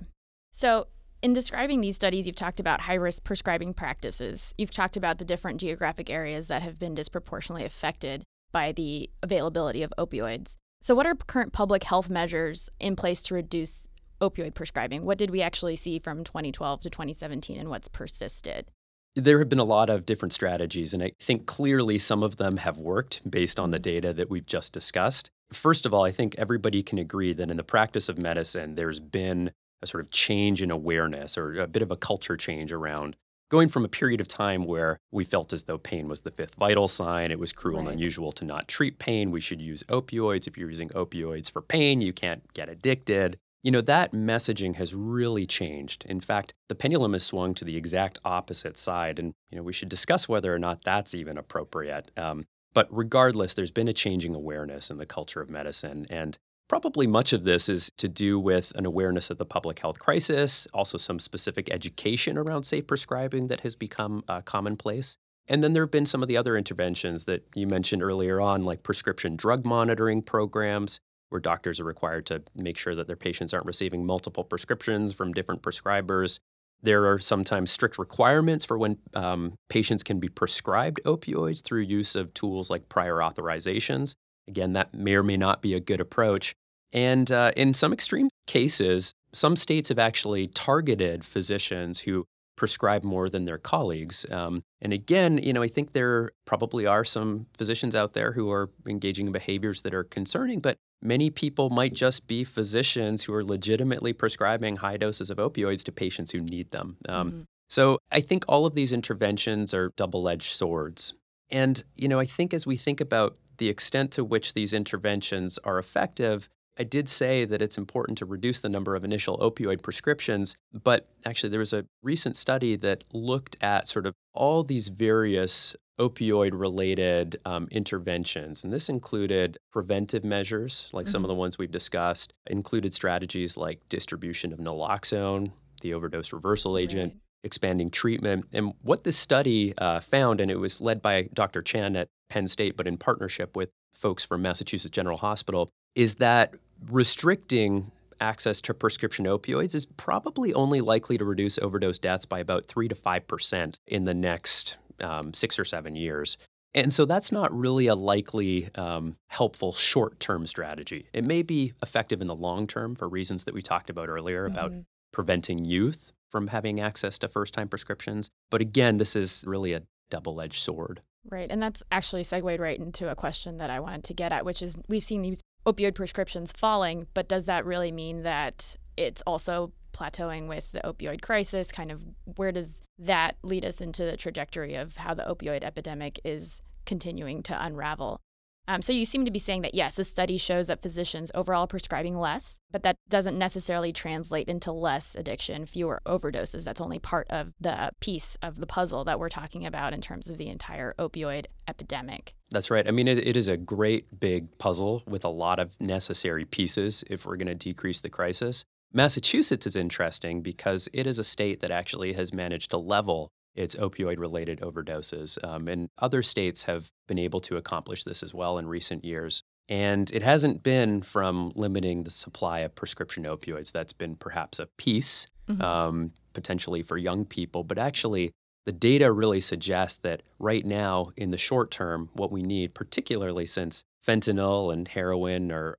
So, 0.52 0.86
in 1.20 1.32
describing 1.32 1.80
these 1.80 1.96
studies, 1.96 2.26
you've 2.26 2.36
talked 2.36 2.60
about 2.60 2.82
high 2.82 2.94
risk 2.94 3.24
prescribing 3.24 3.74
practices. 3.74 4.54
You've 4.56 4.70
talked 4.70 4.96
about 4.96 5.18
the 5.18 5.24
different 5.24 5.60
geographic 5.60 6.08
areas 6.10 6.46
that 6.46 6.62
have 6.62 6.78
been 6.78 6.94
disproportionately 6.94 7.64
affected 7.64 8.22
by 8.52 8.72
the 8.72 9.10
availability 9.22 9.82
of 9.82 9.92
opioids. 9.98 10.54
So, 10.80 10.94
what 10.94 11.06
are 11.06 11.14
current 11.14 11.52
public 11.52 11.84
health 11.84 12.08
measures 12.08 12.70
in 12.78 12.96
place 12.96 13.22
to 13.24 13.34
reduce 13.34 13.88
opioid 14.20 14.54
prescribing? 14.54 15.04
What 15.04 15.18
did 15.18 15.30
we 15.30 15.42
actually 15.42 15.76
see 15.76 15.98
from 15.98 16.24
2012 16.24 16.82
to 16.82 16.90
2017 16.90 17.58
and 17.58 17.68
what's 17.68 17.88
persisted? 17.88 18.70
There 19.16 19.40
have 19.40 19.48
been 19.48 19.58
a 19.58 19.64
lot 19.64 19.90
of 19.90 20.06
different 20.06 20.32
strategies, 20.32 20.94
and 20.94 21.02
I 21.02 21.12
think 21.18 21.46
clearly 21.46 21.98
some 21.98 22.22
of 22.22 22.36
them 22.36 22.58
have 22.58 22.78
worked 22.78 23.28
based 23.28 23.58
on 23.58 23.70
the 23.70 23.78
mm-hmm. 23.78 23.82
data 23.82 24.12
that 24.12 24.30
we've 24.30 24.46
just 24.46 24.72
discussed. 24.72 25.30
First 25.52 25.86
of 25.86 25.94
all, 25.94 26.04
I 26.04 26.10
think 26.10 26.34
everybody 26.36 26.82
can 26.82 26.98
agree 26.98 27.32
that 27.32 27.50
in 27.50 27.56
the 27.56 27.64
practice 27.64 28.08
of 28.08 28.18
medicine, 28.18 28.74
there's 28.74 29.00
been 29.00 29.52
a 29.82 29.86
sort 29.86 30.02
of 30.02 30.10
change 30.10 30.60
in 30.60 30.70
awareness 30.70 31.38
or 31.38 31.58
a 31.60 31.66
bit 31.66 31.82
of 31.82 31.90
a 31.90 31.96
culture 31.96 32.36
change 32.36 32.72
around 32.72 33.16
going 33.50 33.68
from 33.68 33.84
a 33.84 33.88
period 33.88 34.20
of 34.20 34.28
time 34.28 34.64
where 34.64 34.98
we 35.10 35.24
felt 35.24 35.52
as 35.52 35.64
though 35.64 35.78
pain 35.78 36.08
was 36.08 36.20
the 36.20 36.30
fifth 36.30 36.54
vital 36.56 36.88
sign. 36.88 37.30
It 37.30 37.38
was 37.38 37.52
cruel 37.52 37.78
right. 37.78 37.86
and 37.86 37.94
unusual 37.94 38.32
to 38.32 38.44
not 38.44 38.68
treat 38.68 38.98
pain. 38.98 39.30
We 39.30 39.40
should 39.40 39.60
use 39.60 39.82
opioids. 39.84 40.46
If 40.46 40.56
you're 40.56 40.70
using 40.70 40.90
opioids 40.90 41.50
for 41.50 41.62
pain, 41.62 42.00
you 42.00 42.12
can't 42.12 42.52
get 42.52 42.68
addicted. 42.68 43.38
You 43.62 43.70
know, 43.72 43.80
that 43.82 44.12
messaging 44.12 44.76
has 44.76 44.94
really 44.94 45.46
changed. 45.46 46.04
In 46.04 46.20
fact, 46.20 46.54
the 46.68 46.74
pendulum 46.74 47.14
has 47.14 47.24
swung 47.24 47.54
to 47.54 47.64
the 47.64 47.76
exact 47.76 48.20
opposite 48.24 48.78
side. 48.78 49.18
And, 49.18 49.34
you 49.50 49.56
know, 49.56 49.62
we 49.62 49.72
should 49.72 49.88
discuss 49.88 50.28
whether 50.28 50.54
or 50.54 50.58
not 50.58 50.84
that's 50.84 51.14
even 51.14 51.36
appropriate. 51.36 52.10
Um, 52.16 52.46
but 52.78 52.86
regardless, 52.92 53.54
there's 53.54 53.72
been 53.72 53.88
a 53.88 53.92
changing 53.92 54.36
awareness 54.36 54.88
in 54.88 54.98
the 54.98 55.04
culture 55.04 55.40
of 55.40 55.50
medicine. 55.50 56.06
And 56.10 56.38
probably 56.68 57.08
much 57.08 57.32
of 57.32 57.42
this 57.42 57.68
is 57.68 57.90
to 57.96 58.06
do 58.06 58.38
with 58.38 58.70
an 58.76 58.86
awareness 58.86 59.30
of 59.30 59.38
the 59.38 59.44
public 59.44 59.80
health 59.80 59.98
crisis, 59.98 60.68
also 60.72 60.96
some 60.96 61.18
specific 61.18 61.68
education 61.72 62.38
around 62.38 62.62
safe 62.62 62.86
prescribing 62.86 63.48
that 63.48 63.62
has 63.62 63.74
become 63.74 64.22
uh, 64.28 64.42
commonplace. 64.42 65.16
And 65.48 65.60
then 65.60 65.72
there 65.72 65.82
have 65.82 65.90
been 65.90 66.06
some 66.06 66.22
of 66.22 66.28
the 66.28 66.36
other 66.36 66.56
interventions 66.56 67.24
that 67.24 67.48
you 67.52 67.66
mentioned 67.66 68.00
earlier 68.00 68.40
on, 68.40 68.62
like 68.62 68.84
prescription 68.84 69.34
drug 69.34 69.66
monitoring 69.66 70.22
programs, 70.22 71.00
where 71.30 71.40
doctors 71.40 71.80
are 71.80 71.84
required 71.84 72.26
to 72.26 72.44
make 72.54 72.78
sure 72.78 72.94
that 72.94 73.08
their 73.08 73.16
patients 73.16 73.52
aren't 73.52 73.66
receiving 73.66 74.06
multiple 74.06 74.44
prescriptions 74.44 75.12
from 75.12 75.32
different 75.32 75.62
prescribers. 75.62 76.38
There 76.82 77.10
are 77.10 77.18
sometimes 77.18 77.70
strict 77.70 77.98
requirements 77.98 78.64
for 78.64 78.78
when 78.78 78.98
um, 79.14 79.54
patients 79.68 80.02
can 80.02 80.20
be 80.20 80.28
prescribed 80.28 81.00
opioids 81.04 81.62
through 81.62 81.82
use 81.82 82.14
of 82.14 82.32
tools 82.34 82.70
like 82.70 82.88
prior 82.88 83.16
authorizations. 83.16 84.14
Again, 84.46 84.72
that 84.74 84.94
may 84.94 85.14
or 85.14 85.22
may 85.22 85.36
not 85.36 85.60
be 85.60 85.74
a 85.74 85.80
good 85.80 86.00
approach. 86.00 86.54
And 86.92 87.30
uh, 87.30 87.52
in 87.56 87.74
some 87.74 87.92
extreme 87.92 88.30
cases, 88.46 89.12
some 89.32 89.56
states 89.56 89.90
have 89.90 89.98
actually 89.98 90.46
targeted 90.46 91.24
physicians 91.24 92.00
who 92.00 92.24
prescribe 92.56 93.04
more 93.04 93.28
than 93.28 93.44
their 93.44 93.58
colleagues. 93.58 94.26
Um, 94.30 94.62
and 94.80 94.92
again, 94.92 95.38
you 95.38 95.52
know, 95.52 95.62
I 95.62 95.68
think 95.68 95.92
there 95.92 96.30
probably 96.44 96.86
are 96.86 97.04
some 97.04 97.46
physicians 97.56 97.94
out 97.94 98.14
there 98.14 98.32
who 98.32 98.50
are 98.50 98.70
engaging 98.86 99.26
in 99.26 99.32
behaviors 99.32 99.82
that 99.82 99.94
are 99.94 100.04
concerning, 100.04 100.60
but 100.60 100.76
many 101.02 101.30
people 101.30 101.70
might 101.70 101.94
just 101.94 102.26
be 102.26 102.44
physicians 102.44 103.24
who 103.24 103.34
are 103.34 103.44
legitimately 103.44 104.12
prescribing 104.12 104.76
high 104.76 104.96
doses 104.96 105.30
of 105.30 105.38
opioids 105.38 105.84
to 105.84 105.92
patients 105.92 106.32
who 106.32 106.40
need 106.40 106.70
them. 106.70 106.96
Um, 107.08 107.30
mm-hmm. 107.30 107.40
So 107.68 107.98
I 108.10 108.20
think 108.20 108.44
all 108.48 108.66
of 108.66 108.74
these 108.74 108.92
interventions 108.92 109.74
are 109.74 109.92
double 109.96 110.28
edged 110.28 110.56
swords. 110.56 111.14
And, 111.50 111.82
you 111.94 112.08
know, 112.08 112.18
I 112.18 112.24
think 112.24 112.52
as 112.54 112.66
we 112.66 112.76
think 112.76 113.00
about 113.00 113.36
the 113.58 113.68
extent 113.68 114.10
to 114.12 114.24
which 114.24 114.54
these 114.54 114.72
interventions 114.72 115.58
are 115.64 115.78
effective, 115.78 116.48
I 116.78 116.84
did 116.84 117.08
say 117.08 117.44
that 117.44 117.60
it's 117.60 117.76
important 117.76 118.18
to 118.18 118.24
reduce 118.24 118.60
the 118.60 118.68
number 118.68 118.94
of 118.94 119.04
initial 119.04 119.36
opioid 119.38 119.82
prescriptions, 119.82 120.56
but 120.72 121.08
actually, 121.26 121.50
there 121.50 121.58
was 121.58 121.72
a 121.72 121.86
recent 122.02 122.36
study 122.36 122.76
that 122.76 123.04
looked 123.12 123.56
at 123.60 123.88
sort 123.88 124.06
of 124.06 124.14
all 124.32 124.62
these 124.62 124.88
various 124.88 125.74
opioid 125.98 126.50
related 126.52 127.40
um, 127.44 127.66
interventions. 127.72 128.62
And 128.62 128.72
this 128.72 128.88
included 128.88 129.58
preventive 129.72 130.22
measures, 130.24 130.88
like 130.92 131.06
mm-hmm. 131.06 131.12
some 131.12 131.24
of 131.24 131.28
mm-hmm. 131.28 131.36
the 131.36 131.40
ones 131.40 131.58
we've 131.58 131.72
discussed, 131.72 132.32
included 132.46 132.94
strategies 132.94 133.56
like 133.56 133.80
distribution 133.88 134.52
of 134.52 134.60
naloxone, 134.60 135.50
the 135.82 135.94
overdose 135.94 136.32
reversal 136.32 136.78
agent. 136.78 137.14
Right. 137.14 137.22
Expanding 137.44 137.92
treatment. 137.92 138.46
And 138.52 138.74
what 138.82 139.04
this 139.04 139.16
study 139.16 139.72
uh, 139.78 140.00
found, 140.00 140.40
and 140.40 140.50
it 140.50 140.56
was 140.56 140.80
led 140.80 141.00
by 141.00 141.28
Dr. 141.32 141.62
Chan 141.62 141.94
at 141.94 142.08
Penn 142.28 142.48
State, 142.48 142.76
but 142.76 142.88
in 142.88 142.96
partnership 142.96 143.56
with 143.56 143.70
folks 143.94 144.24
from 144.24 144.42
Massachusetts 144.42 144.90
General 144.90 145.18
Hospital, 145.18 145.70
is 145.94 146.16
that 146.16 146.54
restricting 146.90 147.90
access 148.20 148.60
to 148.62 148.74
prescription 148.74 149.24
opioids 149.26 149.74
is 149.74 149.86
probably 149.86 150.52
only 150.54 150.80
likely 150.80 151.18
to 151.18 151.24
reduce 151.24 151.58
overdose 151.58 151.98
deaths 151.98 152.24
by 152.24 152.40
about 152.40 152.66
3 152.66 152.88
to 152.88 152.94
5% 152.94 153.78
in 153.86 154.04
the 154.04 154.14
next 154.14 154.76
um, 155.00 155.32
six 155.32 155.58
or 155.58 155.64
seven 155.64 155.94
years. 155.94 156.36
And 156.74 156.92
so 156.92 157.04
that's 157.04 157.32
not 157.32 157.56
really 157.56 157.86
a 157.86 157.94
likely 157.94 158.68
um, 158.74 159.16
helpful 159.28 159.72
short 159.72 160.20
term 160.20 160.46
strategy. 160.46 161.08
It 161.12 161.24
may 161.24 161.42
be 161.42 161.72
effective 161.82 162.20
in 162.20 162.26
the 162.26 162.34
long 162.34 162.66
term 162.66 162.94
for 162.94 163.08
reasons 163.08 163.44
that 163.44 163.54
we 163.54 163.62
talked 163.62 163.90
about 163.90 164.08
earlier 164.08 164.48
mm-hmm. 164.48 164.58
about 164.58 164.72
preventing 165.12 165.64
youth 165.64 166.12
from 166.30 166.48
having 166.48 166.78
access 166.78 167.18
to 167.18 167.28
first 167.28 167.54
time 167.54 167.68
prescriptions. 167.68 168.30
But 168.50 168.60
again, 168.60 168.98
this 168.98 169.16
is 169.16 169.44
really 169.46 169.72
a 169.72 169.82
double 170.10 170.40
edged 170.40 170.62
sword. 170.62 171.00
Right. 171.30 171.50
And 171.50 171.62
that's 171.62 171.82
actually 171.90 172.24
segued 172.24 172.60
right 172.60 172.78
into 172.78 173.10
a 173.10 173.14
question 173.14 173.58
that 173.58 173.70
I 173.70 173.80
wanted 173.80 174.04
to 174.04 174.14
get 174.14 174.32
at, 174.32 174.44
which 174.44 174.62
is 174.62 174.76
we've 174.88 175.04
seen 175.04 175.22
these 175.22 175.42
opioid 175.66 175.94
prescriptions 175.94 176.52
falling, 176.52 177.06
but 177.14 177.28
does 177.28 177.46
that 177.46 177.64
really 177.64 177.92
mean 177.92 178.22
that 178.22 178.76
it's 178.96 179.22
also 179.22 179.72
plateauing 179.92 180.48
with 180.48 180.72
the 180.72 180.80
opioid 180.80 181.22
crisis? 181.22 181.72
Kind 181.72 181.90
of 181.90 182.04
where 182.36 182.52
does 182.52 182.80
that 182.98 183.36
lead 183.42 183.64
us 183.64 183.80
into 183.80 184.04
the 184.04 184.16
trajectory 184.16 184.74
of 184.74 184.96
how 184.96 185.14
the 185.14 185.24
opioid 185.24 185.62
epidemic 185.62 186.20
is 186.24 186.60
continuing 186.86 187.42
to 187.44 187.64
unravel? 187.64 188.20
Um, 188.68 188.82
so 188.82 188.92
you 188.92 189.06
seem 189.06 189.24
to 189.24 189.30
be 189.30 189.38
saying 189.38 189.62
that 189.62 189.74
yes, 189.74 189.94
the 189.94 190.04
study 190.04 190.36
shows 190.36 190.66
that 190.66 190.82
physicians 190.82 191.30
overall 191.34 191.66
prescribing 191.66 192.18
less, 192.18 192.60
but 192.70 192.82
that 192.82 192.96
doesn't 193.08 193.38
necessarily 193.38 193.94
translate 193.94 194.46
into 194.46 194.70
less 194.70 195.14
addiction, 195.14 195.64
fewer 195.64 196.02
overdoses. 196.04 196.64
That's 196.64 196.80
only 196.80 196.98
part 196.98 197.26
of 197.30 197.54
the 197.58 197.92
piece 198.00 198.36
of 198.42 198.60
the 198.60 198.66
puzzle 198.66 199.04
that 199.04 199.18
we're 199.18 199.30
talking 199.30 199.64
about 199.64 199.94
in 199.94 200.02
terms 200.02 200.28
of 200.28 200.36
the 200.36 200.48
entire 200.48 200.94
opioid 200.98 201.46
epidemic. 201.66 202.34
That's 202.50 202.70
right. 202.70 202.86
I 202.86 202.90
mean, 202.90 203.08
it, 203.08 203.26
it 203.26 203.38
is 203.38 203.48
a 203.48 203.56
great 203.56 204.20
big 204.20 204.58
puzzle 204.58 205.02
with 205.06 205.24
a 205.24 205.30
lot 205.30 205.58
of 205.58 205.72
necessary 205.80 206.44
pieces 206.44 207.02
if 207.08 207.24
we're 207.24 207.36
going 207.36 207.48
to 207.48 207.54
decrease 207.54 208.00
the 208.00 208.10
crisis. 208.10 208.66
Massachusetts 208.92 209.66
is 209.66 209.76
interesting 209.76 210.42
because 210.42 210.90
it 210.92 211.06
is 211.06 211.18
a 211.18 211.24
state 211.24 211.60
that 211.60 211.70
actually 211.70 212.12
has 212.14 212.34
managed 212.34 212.70
to 212.70 212.76
level 212.78 213.30
its 213.58 213.74
opioid 213.74 214.18
related 214.18 214.60
overdoses. 214.60 215.42
Um, 215.44 215.68
and 215.68 215.88
other 215.98 216.22
states 216.22 216.62
have 216.64 216.90
been 217.06 217.18
able 217.18 217.40
to 217.40 217.56
accomplish 217.56 218.04
this 218.04 218.22
as 218.22 218.32
well 218.32 218.56
in 218.58 218.68
recent 218.68 219.04
years. 219.04 219.42
And 219.68 220.10
it 220.12 220.22
hasn't 220.22 220.62
been 220.62 221.02
from 221.02 221.52
limiting 221.54 222.04
the 222.04 222.10
supply 222.10 222.60
of 222.60 222.74
prescription 222.74 223.24
opioids. 223.24 223.72
That's 223.72 223.92
been 223.92 224.16
perhaps 224.16 224.58
a 224.58 224.66
piece, 224.78 225.26
mm-hmm. 225.48 225.60
um, 225.60 226.12
potentially 226.32 226.82
for 226.82 226.96
young 226.96 227.24
people. 227.24 227.64
But 227.64 227.78
actually, 227.78 228.30
the 228.64 228.72
data 228.72 229.12
really 229.12 229.40
suggests 229.40 229.98
that 230.02 230.22
right 230.38 230.64
now, 230.64 231.10
in 231.16 231.30
the 231.30 231.36
short 231.36 231.70
term, 231.70 232.10
what 232.12 232.30
we 232.30 232.42
need, 232.42 232.74
particularly 232.74 233.44
since 233.44 233.82
fentanyl 234.06 234.72
and 234.72 234.86
heroin 234.88 235.50
are 235.52 235.76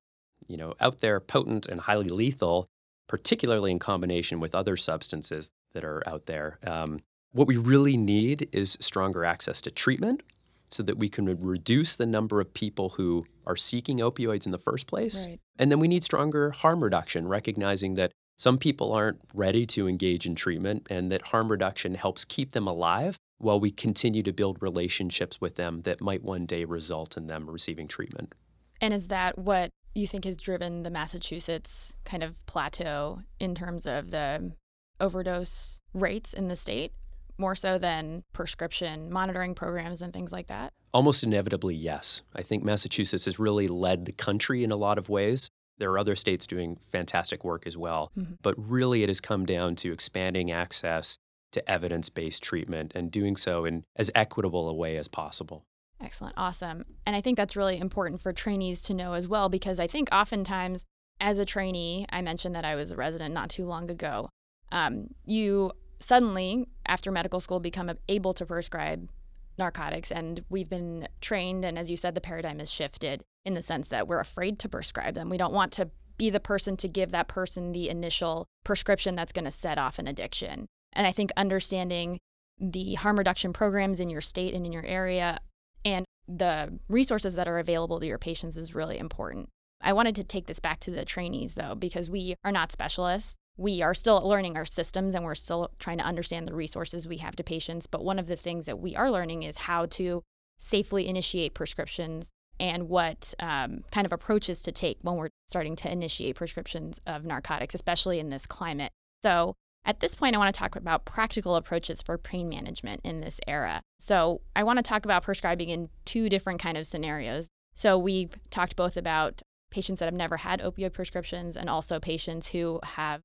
you 0.49 0.57
know, 0.57 0.73
out 0.81 0.99
there, 0.99 1.19
potent 1.19 1.67
and 1.67 1.79
highly 1.79 2.09
lethal, 2.09 2.67
particularly 3.07 3.71
in 3.71 3.79
combination 3.79 4.39
with 4.39 4.53
other 4.53 4.75
substances 4.75 5.49
that 5.73 5.85
are 5.85 6.03
out 6.07 6.25
there. 6.25 6.59
Um, 6.65 6.99
what 7.31 7.47
we 7.47 7.57
really 7.57 7.97
need 7.97 8.49
is 8.51 8.77
stronger 8.79 9.23
access 9.23 9.61
to 9.61 9.71
treatment 9.71 10.23
so 10.71 10.83
that 10.83 10.97
we 10.97 11.09
can 11.09 11.25
reduce 11.39 11.95
the 11.95 12.05
number 12.05 12.39
of 12.39 12.53
people 12.53 12.89
who 12.89 13.25
are 13.45 13.55
seeking 13.55 13.99
opioids 13.99 14.45
in 14.45 14.51
the 14.51 14.57
first 14.57 14.87
place. 14.87 15.25
Right. 15.25 15.39
And 15.57 15.71
then 15.71 15.79
we 15.79 15.87
need 15.87 16.03
stronger 16.03 16.51
harm 16.51 16.83
reduction, 16.83 17.27
recognizing 17.27 17.95
that 17.95 18.11
some 18.37 18.57
people 18.57 18.93
aren't 18.93 19.19
ready 19.33 19.65
to 19.65 19.87
engage 19.87 20.25
in 20.25 20.35
treatment 20.35 20.87
and 20.89 21.11
that 21.11 21.27
harm 21.27 21.51
reduction 21.51 21.95
helps 21.95 22.23
keep 22.23 22.51
them 22.51 22.67
alive 22.67 23.17
while 23.39 23.59
we 23.59 23.71
continue 23.71 24.23
to 24.23 24.31
build 24.31 24.61
relationships 24.61 25.41
with 25.41 25.55
them 25.55 25.81
that 25.81 26.01
might 26.01 26.23
one 26.23 26.45
day 26.45 26.65
result 26.65 27.17
in 27.17 27.27
them 27.27 27.49
receiving 27.49 27.87
treatment. 27.87 28.33
And 28.79 28.93
is 28.93 29.07
that 29.07 29.37
what 29.37 29.71
you 29.95 30.07
think 30.07 30.23
has 30.25 30.37
driven 30.37 30.83
the 30.83 30.89
Massachusetts 30.89 31.93
kind 32.05 32.23
of 32.23 32.45
plateau 32.45 33.21
in 33.39 33.55
terms 33.55 33.85
of 33.85 34.11
the 34.11 34.53
overdose 34.99 35.79
rates 35.93 36.33
in 36.33 36.47
the 36.47 36.55
state? 36.55 36.93
More 37.39 37.55
so 37.55 37.77
than 37.77 38.23
prescription 38.33 39.11
monitoring 39.11 39.55
programs 39.55 40.01
and 40.01 40.13
things 40.13 40.31
like 40.31 40.47
that? 40.47 40.73
Almost 40.93 41.23
inevitably, 41.23 41.75
yes. 41.75 42.21
I 42.35 42.41
think 42.41 42.63
Massachusetts 42.63 43.25
has 43.25 43.39
really 43.39 43.67
led 43.67 44.05
the 44.05 44.11
country 44.11 44.63
in 44.63 44.71
a 44.71 44.75
lot 44.75 44.97
of 44.97 45.09
ways. 45.09 45.49
There 45.77 45.91
are 45.91 45.97
other 45.97 46.15
states 46.15 46.45
doing 46.45 46.77
fantastic 46.91 47.43
work 47.43 47.65
as 47.65 47.77
well. 47.77 48.11
Mm-hmm. 48.17 48.33
But 48.41 48.55
really, 48.57 49.03
it 49.03 49.09
has 49.09 49.21
come 49.21 49.45
down 49.45 49.75
to 49.77 49.93
expanding 49.93 50.51
access 50.51 51.17
to 51.51 51.71
evidence 51.71 52.09
based 52.09 52.43
treatment 52.43 52.91
and 52.93 53.09
doing 53.09 53.35
so 53.35 53.65
in 53.65 53.83
as 53.95 54.11
equitable 54.13 54.69
a 54.69 54.73
way 54.73 54.97
as 54.97 55.07
possible. 55.07 55.65
Excellent. 56.01 56.35
Awesome. 56.37 56.85
And 57.05 57.15
I 57.15 57.21
think 57.21 57.37
that's 57.37 57.55
really 57.55 57.77
important 57.77 58.21
for 58.21 58.31
trainees 58.33 58.81
to 58.83 58.93
know 58.93 59.13
as 59.13 59.27
well, 59.27 59.49
because 59.49 59.79
I 59.79 59.87
think 59.87 60.09
oftentimes 60.11 60.85
as 61.19 61.37
a 61.37 61.45
trainee, 61.45 62.05
I 62.09 62.21
mentioned 62.21 62.55
that 62.55 62.65
I 62.65 62.75
was 62.75 62.91
a 62.91 62.95
resident 62.95 63.33
not 63.33 63.49
too 63.49 63.65
long 63.65 63.89
ago. 63.89 64.29
Um, 64.71 65.07
you 65.25 65.71
suddenly, 65.99 66.67
after 66.85 67.11
medical 67.11 67.39
school, 67.39 67.59
become 67.59 67.91
able 68.07 68.33
to 68.33 68.45
prescribe 68.45 69.09
narcotics. 69.57 70.11
And 70.11 70.43
we've 70.49 70.69
been 70.69 71.07
trained. 71.21 71.65
And 71.65 71.77
as 71.77 71.89
you 71.89 71.97
said, 71.97 72.15
the 72.15 72.21
paradigm 72.21 72.59
has 72.59 72.71
shifted 72.71 73.23
in 73.45 73.53
the 73.53 73.61
sense 73.61 73.89
that 73.89 74.07
we're 74.07 74.19
afraid 74.19 74.59
to 74.59 74.69
prescribe 74.69 75.15
them. 75.15 75.29
We 75.29 75.37
don't 75.37 75.53
want 75.53 75.71
to 75.73 75.89
be 76.17 76.29
the 76.29 76.39
person 76.39 76.75
to 76.77 76.87
give 76.87 77.11
that 77.11 77.27
person 77.27 77.71
the 77.71 77.89
initial 77.89 78.45
prescription 78.63 79.15
that's 79.15 79.31
going 79.31 79.45
to 79.45 79.51
set 79.51 79.77
off 79.77 79.99
an 79.99 80.07
addiction. 80.07 80.67
And 80.93 81.07
I 81.07 81.11
think 81.11 81.31
understanding 81.37 82.19
the 82.59 82.95
harm 82.95 83.17
reduction 83.17 83.53
programs 83.53 83.99
in 83.99 84.09
your 84.09 84.21
state 84.21 84.53
and 84.53 84.65
in 84.65 84.73
your 84.73 84.85
area 84.85 85.39
and 85.85 86.05
the 86.27 86.77
resources 86.89 87.35
that 87.35 87.47
are 87.47 87.57
available 87.57 87.99
to 87.99 88.05
your 88.05 88.17
patients 88.17 88.57
is 88.57 88.75
really 88.75 88.97
important. 88.97 89.49
I 89.81 89.93
wanted 89.93 90.15
to 90.15 90.23
take 90.23 90.47
this 90.47 90.59
back 90.59 90.81
to 90.81 90.91
the 90.91 91.05
trainees 91.05 91.55
though, 91.55 91.73
because 91.73 92.09
we 92.09 92.35
are 92.43 92.51
not 92.51 92.71
specialists. 92.71 93.35
We 93.59 93.81
are 93.81 93.93
still 93.93 94.25
learning 94.25 94.55
our 94.55 94.65
systems 94.65 95.13
and 95.13 95.25
we're 95.25 95.35
still 95.35 95.71
trying 95.79 95.97
to 95.97 96.05
understand 96.05 96.47
the 96.47 96.55
resources 96.55 97.05
we 97.05 97.17
have 97.17 97.35
to 97.35 97.43
patients. 97.43 97.87
But 97.87 98.05
one 98.05 98.17
of 98.17 98.27
the 98.27 98.37
things 98.37 98.67
that 98.67 98.79
we 98.79 98.95
are 98.95 99.11
learning 99.11 99.43
is 99.43 99.57
how 99.57 99.85
to 99.87 100.23
safely 100.57 101.09
initiate 101.09 101.55
prescriptions 101.55 102.29
and 102.57 102.87
what 102.87 103.33
um, 103.39 103.83
kind 103.91 104.05
of 104.05 104.13
approaches 104.13 104.61
to 104.63 104.71
take 104.71 104.97
when 105.01 105.17
we're 105.17 105.29
starting 105.47 105.75
to 105.75 105.91
initiate 105.91 106.37
prescriptions 106.37 107.01
of 107.05 107.25
narcotics, 107.25 107.75
especially 107.75 108.17
in 108.19 108.29
this 108.29 108.45
climate. 108.45 108.93
So, 109.23 109.55
at 109.85 109.99
this 109.99 110.15
point, 110.15 110.35
I 110.35 110.39
want 110.39 110.53
to 110.53 110.57
talk 110.57 110.75
about 110.75 111.05
practical 111.05 111.55
approaches 111.55 112.01
for 112.01 112.17
pain 112.17 112.47
management 112.47 113.01
in 113.03 113.21
this 113.21 113.39
era. 113.45 113.81
So, 113.99 114.39
I 114.55 114.63
want 114.63 114.77
to 114.77 114.83
talk 114.83 115.03
about 115.03 115.23
prescribing 115.23 115.69
in 115.69 115.89
two 116.05 116.29
different 116.29 116.61
kind 116.61 116.77
of 116.77 116.87
scenarios. 116.87 117.47
So, 117.75 117.97
we've 117.97 118.35
talked 118.49 118.77
both 118.77 118.95
about 118.95 119.41
patients 119.69 119.99
that 119.99 120.05
have 120.05 120.13
never 120.13 120.37
had 120.37 120.61
opioid 120.61 120.93
prescriptions 120.93 121.55
and 121.55 121.69
also 121.69 121.99
patients 121.99 122.49
who 122.49 122.79
have 122.83 123.21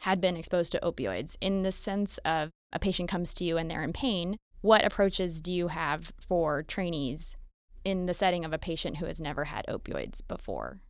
had 0.00 0.20
been 0.20 0.36
exposed 0.36 0.72
to 0.72 0.80
opioids. 0.80 1.36
In 1.40 1.62
the 1.62 1.72
sense 1.72 2.18
of 2.18 2.50
a 2.72 2.78
patient 2.78 3.08
comes 3.08 3.34
to 3.34 3.44
you 3.44 3.56
and 3.56 3.70
they're 3.70 3.82
in 3.82 3.92
pain, 3.92 4.36
what 4.60 4.84
approaches 4.84 5.40
do 5.40 5.52
you 5.52 5.68
have 5.68 6.12
for 6.20 6.62
trainees 6.62 7.34
in 7.84 8.06
the 8.06 8.14
setting 8.14 8.44
of 8.44 8.52
a 8.52 8.58
patient 8.58 8.98
who 8.98 9.06
has 9.06 9.20
never 9.20 9.44
had 9.44 9.64
opioids 9.68 10.20
before? 10.26 10.80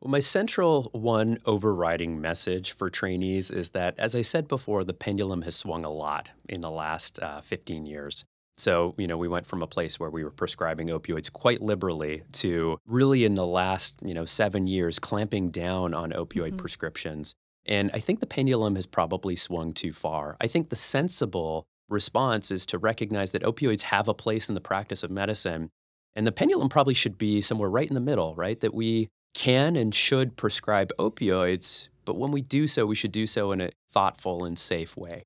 Well, 0.00 0.10
my 0.10 0.20
central 0.20 0.90
one 0.92 1.38
overriding 1.46 2.20
message 2.20 2.72
for 2.72 2.90
trainees 2.90 3.50
is 3.50 3.70
that, 3.70 3.98
as 3.98 4.14
I 4.14 4.22
said 4.22 4.46
before, 4.46 4.84
the 4.84 4.92
pendulum 4.92 5.42
has 5.42 5.56
swung 5.56 5.84
a 5.84 5.90
lot 5.90 6.28
in 6.48 6.60
the 6.60 6.70
last 6.70 7.18
uh, 7.20 7.40
15 7.40 7.86
years. 7.86 8.24
So, 8.58 8.94
you 8.98 9.06
know, 9.06 9.18
we 9.18 9.28
went 9.28 9.46
from 9.46 9.62
a 9.62 9.66
place 9.66 10.00
where 10.00 10.10
we 10.10 10.24
were 10.24 10.30
prescribing 10.30 10.88
opioids 10.88 11.32
quite 11.32 11.60
liberally 11.60 12.22
to 12.32 12.78
really 12.86 13.24
in 13.24 13.34
the 13.34 13.46
last, 13.46 13.96
you 14.02 14.14
know, 14.14 14.24
seven 14.24 14.66
years 14.66 14.98
clamping 14.98 15.50
down 15.50 15.92
on 15.94 16.12
opioid 16.12 16.48
mm-hmm. 16.48 16.56
prescriptions. 16.56 17.34
And 17.66 17.90
I 17.92 17.98
think 17.98 18.20
the 18.20 18.26
pendulum 18.26 18.76
has 18.76 18.86
probably 18.86 19.36
swung 19.36 19.72
too 19.72 19.92
far. 19.92 20.36
I 20.40 20.46
think 20.46 20.68
the 20.68 20.76
sensible 20.76 21.64
response 21.88 22.50
is 22.50 22.66
to 22.66 22.78
recognize 22.78 23.32
that 23.32 23.42
opioids 23.42 23.82
have 23.82 24.08
a 24.08 24.14
place 24.14 24.48
in 24.48 24.54
the 24.54 24.60
practice 24.60 25.02
of 25.02 25.10
medicine 25.10 25.70
and 26.16 26.26
the 26.26 26.32
pendulum 26.32 26.70
probably 26.70 26.94
should 26.94 27.18
be 27.18 27.42
somewhere 27.42 27.68
right 27.68 27.86
in 27.86 27.94
the 27.94 28.00
middle, 28.00 28.34
right? 28.34 28.58
That 28.60 28.74
we 28.74 29.08
can 29.34 29.76
and 29.76 29.94
should 29.94 30.36
prescribe 30.36 30.90
opioids, 30.98 31.88
but 32.06 32.16
when 32.16 32.32
we 32.32 32.40
do 32.40 32.66
so, 32.66 32.86
we 32.86 32.94
should 32.94 33.12
do 33.12 33.26
so 33.26 33.52
in 33.52 33.60
a 33.60 33.70
thoughtful 33.92 34.46
and 34.46 34.58
safe 34.58 34.96
way. 34.96 35.24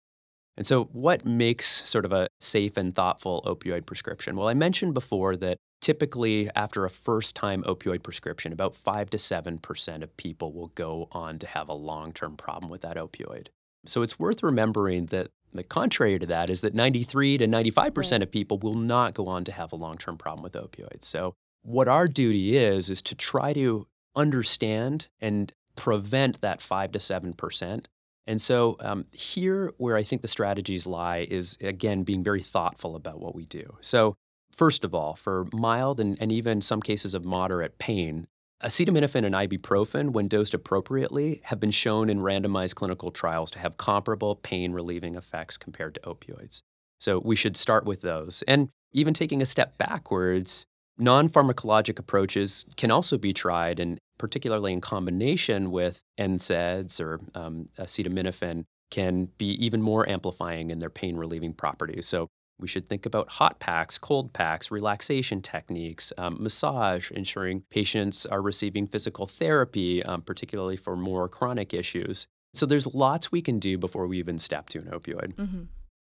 And 0.56 0.66
so, 0.66 0.84
what 0.92 1.24
makes 1.24 1.88
sort 1.88 2.04
of 2.04 2.12
a 2.12 2.26
safe 2.40 2.76
and 2.76 2.94
thoughtful 2.94 3.42
opioid 3.46 3.86
prescription? 3.86 4.36
Well, 4.36 4.48
I 4.48 4.54
mentioned 4.54 4.92
before 4.92 5.36
that 5.36 5.58
typically 5.80 6.50
after 6.54 6.84
a 6.84 6.90
first 6.90 7.34
time 7.34 7.62
opioid 7.64 8.02
prescription, 8.02 8.52
about 8.52 8.76
5 8.76 9.10
to 9.10 9.16
7% 9.16 10.02
of 10.02 10.16
people 10.16 10.52
will 10.52 10.68
go 10.68 11.08
on 11.12 11.38
to 11.38 11.46
have 11.46 11.68
a 11.68 11.74
long 11.74 12.12
term 12.12 12.36
problem 12.36 12.70
with 12.70 12.82
that 12.82 12.96
opioid. 12.96 13.48
So, 13.86 14.02
it's 14.02 14.18
worth 14.18 14.42
remembering 14.42 15.06
that 15.06 15.30
the 15.52 15.64
contrary 15.64 16.18
to 16.18 16.26
that 16.26 16.50
is 16.50 16.60
that 16.60 16.74
93 16.74 17.38
to 17.38 17.46
95% 17.46 18.12
right. 18.12 18.22
of 18.22 18.30
people 18.30 18.58
will 18.58 18.74
not 18.74 19.14
go 19.14 19.26
on 19.26 19.44
to 19.44 19.52
have 19.52 19.72
a 19.72 19.76
long 19.76 19.98
term 19.98 20.16
problem 20.16 20.42
with 20.42 20.52
opioids. 20.52 21.04
So, 21.04 21.34
what 21.62 21.88
our 21.88 22.08
duty 22.08 22.56
is, 22.56 22.90
is 22.90 23.02
to 23.02 23.14
try 23.14 23.52
to 23.52 23.86
understand 24.16 25.08
and 25.20 25.52
prevent 25.76 26.40
that 26.40 26.60
5 26.60 26.92
to 26.92 26.98
7%. 26.98 27.86
And 28.26 28.40
so, 28.40 28.76
um, 28.80 29.06
here 29.12 29.72
where 29.78 29.96
I 29.96 30.02
think 30.02 30.22
the 30.22 30.28
strategies 30.28 30.86
lie 30.86 31.26
is, 31.30 31.56
again, 31.60 32.02
being 32.02 32.22
very 32.22 32.42
thoughtful 32.42 32.94
about 32.94 33.20
what 33.20 33.34
we 33.34 33.44
do. 33.46 33.76
So, 33.80 34.14
first 34.52 34.84
of 34.84 34.94
all, 34.94 35.14
for 35.14 35.46
mild 35.52 36.00
and, 36.00 36.16
and 36.20 36.30
even 36.32 36.60
some 36.60 36.82
cases 36.82 37.14
of 37.14 37.24
moderate 37.24 37.78
pain, 37.78 38.26
Acetaminophen 38.62 39.24
and 39.24 39.34
ibuprofen, 39.34 40.10
when 40.10 40.28
dosed 40.28 40.52
appropriately, 40.52 41.40
have 41.44 41.58
been 41.58 41.70
shown 41.70 42.10
in 42.10 42.18
randomized 42.18 42.74
clinical 42.74 43.10
trials 43.10 43.50
to 43.52 43.58
have 43.58 43.78
comparable 43.78 44.36
pain 44.36 44.72
relieving 44.72 45.14
effects 45.14 45.56
compared 45.56 45.94
to 45.94 46.00
opioids. 46.00 46.60
So 47.00 47.18
we 47.18 47.36
should 47.36 47.56
start 47.56 47.86
with 47.86 48.02
those. 48.02 48.42
And 48.46 48.68
even 48.92 49.14
taking 49.14 49.40
a 49.40 49.46
step 49.46 49.78
backwards, 49.78 50.66
non 50.98 51.30
pharmacologic 51.30 51.98
approaches 51.98 52.66
can 52.76 52.90
also 52.90 53.16
be 53.16 53.32
tried, 53.32 53.80
and 53.80 53.98
particularly 54.18 54.74
in 54.74 54.82
combination 54.82 55.70
with 55.70 56.02
NSAIDs 56.18 57.00
or 57.00 57.20
um, 57.34 57.70
acetaminophen, 57.78 58.64
can 58.90 59.28
be 59.38 59.52
even 59.64 59.80
more 59.80 60.06
amplifying 60.06 60.70
in 60.70 60.80
their 60.80 60.90
pain 60.90 61.16
relieving 61.16 61.54
properties. 61.54 62.06
So 62.06 62.28
we 62.60 62.68
should 62.68 62.88
think 62.88 63.06
about 63.06 63.28
hot 63.28 63.58
packs, 63.60 63.98
cold 63.98 64.32
packs, 64.32 64.70
relaxation 64.70 65.42
techniques, 65.42 66.12
um, 66.18 66.36
massage, 66.40 67.10
ensuring 67.10 67.62
patients 67.70 68.26
are 68.26 68.42
receiving 68.42 68.86
physical 68.86 69.26
therapy, 69.26 70.02
um, 70.04 70.22
particularly 70.22 70.76
for 70.76 70.96
more 70.96 71.28
chronic 71.28 71.72
issues. 71.72 72.26
So 72.54 72.66
there's 72.66 72.94
lots 72.94 73.30
we 73.30 73.42
can 73.42 73.58
do 73.58 73.78
before 73.78 74.06
we 74.06 74.18
even 74.18 74.38
step 74.38 74.68
to 74.70 74.78
an 74.78 74.86
opioid. 74.86 75.34
Mm-hmm. 75.34 75.62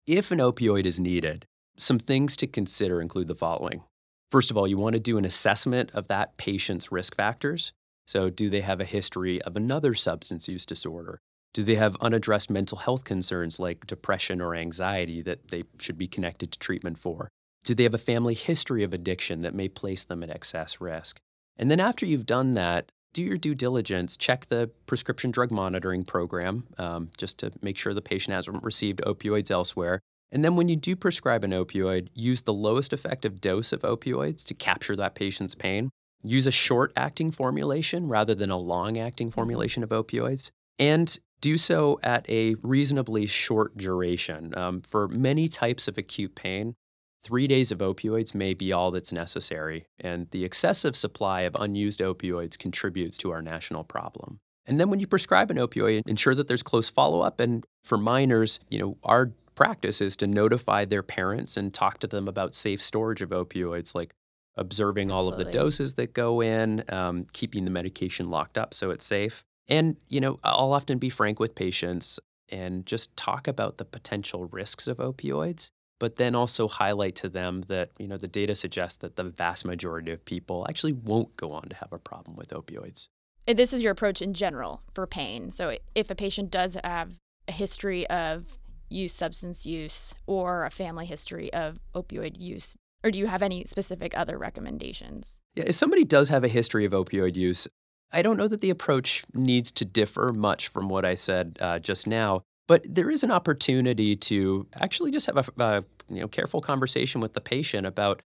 If 0.07 0.31
an 0.31 0.39
opioid 0.39 0.87
is 0.87 0.99
needed, 1.01 1.47
some 1.77 1.99
things 1.99 2.37
to 2.37 2.47
consider 2.47 3.01
include 3.01 3.29
the 3.29 3.35
following. 3.35 3.83
First 4.31 4.51
of 4.51 4.57
all, 4.57 4.67
you 4.69 4.77
want 4.77 4.95
to 4.95 5.01
do 5.01 5.19
an 5.19 5.25
assessment 5.25 5.91
of 5.95 6.09
that 6.09 6.37
patient's 6.37 6.93
risk 6.93 7.17
factors. 7.17 7.73
So, 8.07 8.31
do 8.31 8.49
they 8.51 8.63
have 8.63 8.81
a 8.81 8.85
history 8.85 9.41
of 9.43 9.57
another 9.57 9.95
substance 9.95 10.49
use 10.49 10.65
disorder? 10.65 11.21
Do 11.55 11.65
they 11.65 11.77
have 11.77 11.97
unaddressed 12.01 12.51
mental 12.51 12.79
health 12.79 13.05
concerns 13.05 13.59
like 13.59 13.87
depression 13.87 14.41
or 14.41 14.55
anxiety 14.55 15.23
that 15.23 15.49
they 15.49 15.65
should 15.79 15.99
be 15.99 16.07
connected 16.07 16.53
to 16.53 16.59
treatment 16.59 16.99
for? 16.99 17.29
Do 17.65 17.75
they 17.75 17.83
have 17.83 17.95
a 17.95 17.99
family 17.99 18.35
history 18.35 18.83
of 18.85 18.93
addiction 18.93 19.41
that 19.43 19.55
may 19.55 19.69
place 19.69 20.05
them 20.05 20.23
at 20.23 20.31
excess 20.31 20.81
risk? 20.81 21.19
And 21.57 21.71
then 21.71 21.81
after 21.81 22.07
you've 22.07 22.27
done 22.27 22.55
that, 22.55 22.93
do 23.13 23.23
your 23.23 23.39
due 23.39 23.55
diligence. 23.55 24.17
Check 24.17 24.47
the 24.47 24.71
prescription 24.87 25.31
drug 25.31 25.51
monitoring 25.51 26.05
program 26.05 26.65
um, 26.77 27.11
just 27.17 27.39
to 27.39 27.51
make 27.63 27.77
sure 27.77 27.95
the 27.95 28.03
patient 28.03 28.35
hasn't 28.35 28.63
received 28.63 29.01
opioids 29.07 29.51
elsewhere. 29.51 30.01
And 30.31 30.45
then 30.45 30.57
when 30.57 30.69
you 30.69 30.77
do 30.77 30.95
prescribe 30.95 31.43
an 31.43 31.53
opioid, 31.53 32.09
use 32.15 32.43
the 32.43 32.53
lowest 32.53 32.93
effective 32.93 33.41
dose 33.41 33.73
of 33.73 33.81
opioids 33.83 34.45
to 34.47 34.55
capture 34.55 34.95
that 34.97 35.15
patient's 35.15 35.55
pain. 35.55 35.91
Use 36.23 36.47
a 36.47 36.53
short 36.53 36.93
acting 36.97 37.31
formulation 37.31 38.09
rather 38.09 38.35
than 38.35 38.51
a 38.51 38.59
long 38.59 38.99
acting 38.99 39.29
mm-hmm. 39.29 39.35
formulation 39.35 39.83
of 39.83 39.89
opioids. 39.91 40.51
And 40.79 41.19
do 41.41 41.57
so 41.57 41.99
at 42.03 42.29
a 42.29 42.57
reasonably 42.63 43.27
short 43.27 43.77
duration. 43.77 44.57
Um, 44.57 44.81
for 44.83 45.09
many 45.09 45.49
types 45.49 45.89
of 45.89 45.99
acute 45.99 46.35
pain, 46.35 46.75
three 47.23 47.47
days 47.47 47.71
of 47.71 47.79
opioids 47.79 48.35
may 48.35 48.55
be 48.55 48.73
all 48.73 48.91
that's 48.91 49.13
necessary, 49.13 49.87
and 50.01 50.29
the 50.31 50.45
excessive 50.45 50.97
supply 50.97 51.43
of 51.43 51.57
unused 51.59 52.01
opioids 52.01 52.59
contributes 52.59 53.19
to 53.19 53.31
our 53.31 53.43
national 53.43 53.85
problem. 53.85 54.41
And 54.67 54.79
then 54.79 54.91
when 54.91 55.01
you 55.01 55.07
prescribe 55.07 55.51
an 55.51 55.57
opioid, 55.57 56.03
ensure 56.07 56.35
that 56.35 56.47
there's 56.47 56.63
close 56.63 56.91
follow 56.91 57.23
up. 57.23 57.41
And 57.41 57.65
for 57.85 57.97
minors, 57.97 58.61
you 58.69 58.79
know, 58.79 58.99
our 59.03 59.33
practice 59.55 60.01
is 60.01 60.15
to 60.17 60.27
notify 60.27 60.85
their 60.85 61.03
parents 61.03 61.57
and 61.57 61.73
talk 61.73 61.99
to 62.01 62.07
them 62.07 62.29
about 62.29 62.55
safe 62.55 62.83
storage 62.83 63.23
of 63.23 63.31
opioids, 63.31 63.95
like 63.95 64.13
observing 64.57 65.11
Absolutely. 65.11 65.35
all 65.35 65.41
of 65.41 65.45
the 65.45 65.51
doses 65.51 65.95
that 65.95 66.13
go 66.13 66.43
in, 66.43 66.85
um, 66.91 67.25
keeping 67.33 67.65
the 67.65 67.71
medication 67.71 68.29
locked 68.29 68.59
up 68.59 68.75
so 68.75 68.91
it's 68.91 69.07
safe. 69.07 69.43
And, 69.69 69.97
you 70.09 70.21
know, 70.21 70.41
I'll 70.43 70.73
often 70.73 70.99
be 70.99 71.11
frank 71.11 71.39
with 71.39 71.55
patients 71.55 72.19
and 72.49 72.87
just 72.87 73.17
talk 73.17 73.47
about 73.47 73.79
the 73.79 73.85
potential 73.85 74.47
risks 74.47 74.89
of 74.89 74.97
opioids, 74.99 75.71
but 75.99 76.17
then 76.17 76.35
also 76.35 76.69
highlight 76.69 77.15
to 77.17 77.29
them 77.29 77.63
that, 77.63 77.91
you 77.99 78.09
know, 78.09 78.17
the 78.17 78.29
data 78.29 78.55
suggests 78.55 78.97
that 78.99 79.17
the 79.17 79.25
vast 79.25 79.67
majority 79.67 80.11
of 80.11 80.25
people 80.25 80.67
actually 80.69 80.95
won't 80.95 81.37
go 81.37 81.53
on 81.53 81.69
to 81.69 81.77
have 81.77 81.93
a 81.93 81.99
problem 81.99 82.37
with 82.37 82.51
opioids. 82.51 83.09
And 83.47 83.59
This 83.59 83.73
is 83.73 83.83
your 83.83 83.93
approach 83.93 84.23
in 84.23 84.35
general 84.35 84.83
for 84.95 85.07
pain. 85.07 85.51
So 85.51 85.77
if 85.95 86.11
a 86.11 86.15
patient 86.15 86.51
does 86.51 86.77
have 86.83 87.13
a 87.47 87.53
history 87.53 88.07
of 88.09 88.59
use 88.91 89.15
substance 89.15 89.67
use 89.67 90.15
or 90.27 90.65
a 90.65 90.71
family 90.71 91.05
history 91.05 91.53
of 91.53 91.79
opioid 91.95 92.39
use, 92.39 92.77
or 93.05 93.11
do 93.11 93.19
you 93.19 93.27
have 93.27 93.43
any 93.43 93.65
specific 93.65 94.17
other 94.17 94.39
recommendations? 94.39 95.39
Yeah, 95.55 95.65
if 95.67 95.77
somebody 95.77 96.05
does 96.05 96.31
have 96.31 96.45
a 96.45 96.49
history 96.49 96.85
of 96.85 96.93
opioid 96.93 97.37
use, 97.37 97.69
I 98.13 98.23
don't 98.23 98.37
know 98.37 98.49
that 98.49 98.61
the 98.61 98.71
approach 98.71 99.25
needs 99.35 99.71
to 99.73 99.85
differ 99.85 100.33
much 100.35 100.69
from 100.69 100.89
what 100.89 101.05
I 101.05 101.15
said 101.15 101.59
uh, 101.61 101.79
just 101.79 102.07
now. 102.07 102.43
But 102.67 102.85
there 102.89 103.11
is 103.11 103.23
an 103.23 103.31
opportunity 103.31 104.15
to 104.17 104.67
actually 104.75 105.11
just 105.11 105.27
have 105.27 105.37
a, 105.37 105.63
a 105.63 105.85
you 106.09 106.21
know, 106.21 106.29
careful 106.29 106.61
conversation 106.61 107.21
with 107.21 107.33
the 107.33 107.41
patient 107.41 107.87
about 107.87 108.23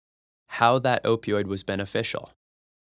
how 0.48 0.78
that 0.80 1.04
opioid 1.04 1.44
was 1.46 1.62
beneficial. 1.62 2.30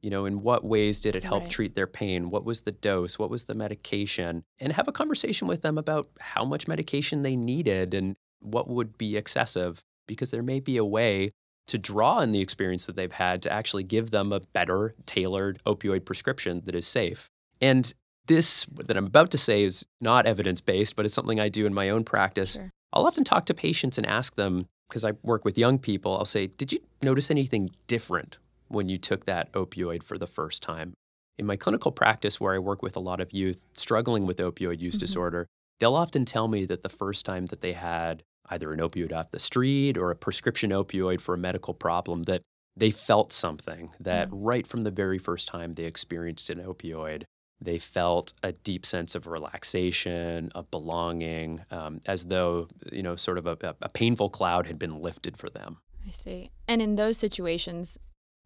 You 0.01 0.09
know, 0.09 0.25
in 0.25 0.41
what 0.41 0.63
ways 0.63 1.01
did 1.01 1.17
it 1.17 1.25
help 1.25 1.43
Right. 1.43 1.51
treat 1.51 1.75
their 1.75 1.88
pain? 1.88 2.29
What 2.29 2.45
was 2.45 2.62
the 2.62 2.71
dose? 2.71 3.19
What 3.19 3.29
was 3.29 3.45
the 3.45 3.55
medication? 3.55 4.43
And 4.59 4.71
have 4.73 4.88
a 4.88 4.93
conversation 4.93 5.47
with 5.47 5.62
them 5.62 5.77
about 5.77 6.07
how 6.19 6.45
much 6.45 6.67
medication 6.69 7.21
they 7.21 7.35
needed 7.35 7.93
and 7.93 8.15
what 8.39 8.69
would 8.69 8.97
be 8.97 9.17
excessive, 9.17 9.83
because 10.07 10.31
there 10.31 10.41
may 10.41 10.62
be 10.62 10.77
a 10.77 10.85
way 10.85 11.31
to 11.69 11.77
draw 11.77 12.15
on 12.17 12.32
the 12.32 12.41
experience 12.41 12.86
that 12.86 12.95
they've 12.95 13.12
had 13.12 13.41
to 13.43 13.51
actually 13.51 13.84
give 13.84 14.12
them 14.12 14.32
a 14.34 14.41
better 14.41 14.93
tailored 15.05 15.62
opioid 15.65 16.05
prescription 16.05 16.62
that 16.65 16.75
is 16.75 16.86
safe. 16.88 17.29
And 17.62 17.93
this 18.27 18.65
that 18.75 18.95
I'm 18.95 19.08
about 19.08 19.32
to 19.32 19.38
say 19.38 19.63
is 19.63 19.86
not 19.99 20.25
evidence 20.25 20.62
based, 20.62 20.95
but 20.95 21.05
it's 21.05 21.13
something 21.13 21.39
I 21.39 21.49
do 21.49 21.65
in 21.65 21.73
my 21.73 21.89
own 21.89 22.03
practice. 22.03 22.53
Sure. 22.53 22.69
I'll 22.93 23.05
often 23.08 23.23
talk 23.23 23.45
to 23.45 23.53
patients 23.53 23.97
and 23.97 24.05
ask 24.05 24.36
them, 24.36 24.67
because 24.88 25.05
I 25.05 25.13
work 25.23 25.45
with 25.45 25.58
young 25.58 25.79
people, 25.79 26.17
I'll 26.17 26.25
say, 26.25 26.47
Did 26.47 26.73
you 26.73 26.79
notice 27.01 27.32
anything 27.32 27.69
different 27.88 28.38
when 28.67 28.89
you 28.89 28.97
took 28.97 29.25
that 29.25 29.51
opioid 29.53 30.03
for 30.03 30.17
the 30.17 30.27
first 30.27 30.62
time? 30.63 30.93
In 31.38 31.45
my 31.45 31.55
clinical 31.55 31.91
practice, 31.91 32.39
where 32.39 32.53
I 32.53 32.60
work 32.60 32.82
with 32.82 32.95
a 32.95 32.99
lot 32.99 33.19
of 33.19 33.32
youth 33.32 33.63
struggling 33.75 34.25
with 34.25 34.38
opioid 34.38 34.79
use 34.79 34.95
Mhm. 34.95 34.99
disorder, 34.99 35.47
they'll 35.79 35.95
often 35.95 36.25
tell 36.25 36.47
me 36.47 36.65
that 36.65 36.84
the 36.84 36.89
first 36.89 37.25
time 37.25 37.45
that 37.47 37.62
they 37.62 37.73
had 37.73 38.23
either 38.49 38.71
an 38.73 38.79
opioid 38.79 39.13
off 39.13 39.31
the 39.31 39.39
street 39.39 39.97
or 39.97 40.12
a 40.12 40.15
prescription 40.15 40.71
opioid 40.71 41.21
for 41.21 41.33
a 41.35 41.38
medical 41.38 41.73
problem, 41.73 42.23
that 42.23 42.41
they 42.75 42.91
felt 42.91 43.33
something, 43.33 43.91
that 43.99 44.29
right 44.31 44.65
from 44.65 44.83
the 44.83 44.91
very 44.91 45.17
first 45.17 45.47
time 45.47 45.73
they 45.73 45.83
experienced 45.83 46.49
an 46.49 46.59
opioid, 46.59 47.23
they 47.62 47.77
felt 47.77 48.33
a 48.41 48.53
deep 48.53 48.85
sense 48.85 49.15
of 49.15 49.27
relaxation, 49.27 50.49
of 50.55 50.71
belonging, 50.71 51.62
um, 51.71 51.99
as 52.05 52.25
though, 52.25 52.67
you 52.91 53.03
know, 53.03 53.15
sort 53.15 53.38
of 53.38 53.47
a, 53.47 53.57
a- 53.62 53.75
a 53.81 53.89
painful 53.89 54.29
cloud 54.29 54.65
had 54.65 54.79
been 54.79 54.97
lifted 54.99 55.35
for 55.38 55.49
them. 55.49 55.77
I 56.07 56.12
see. 56.12 56.51
And 56.67 56.81
in 56.81 56.95
those 56.95 57.17
situations, 57.17 57.97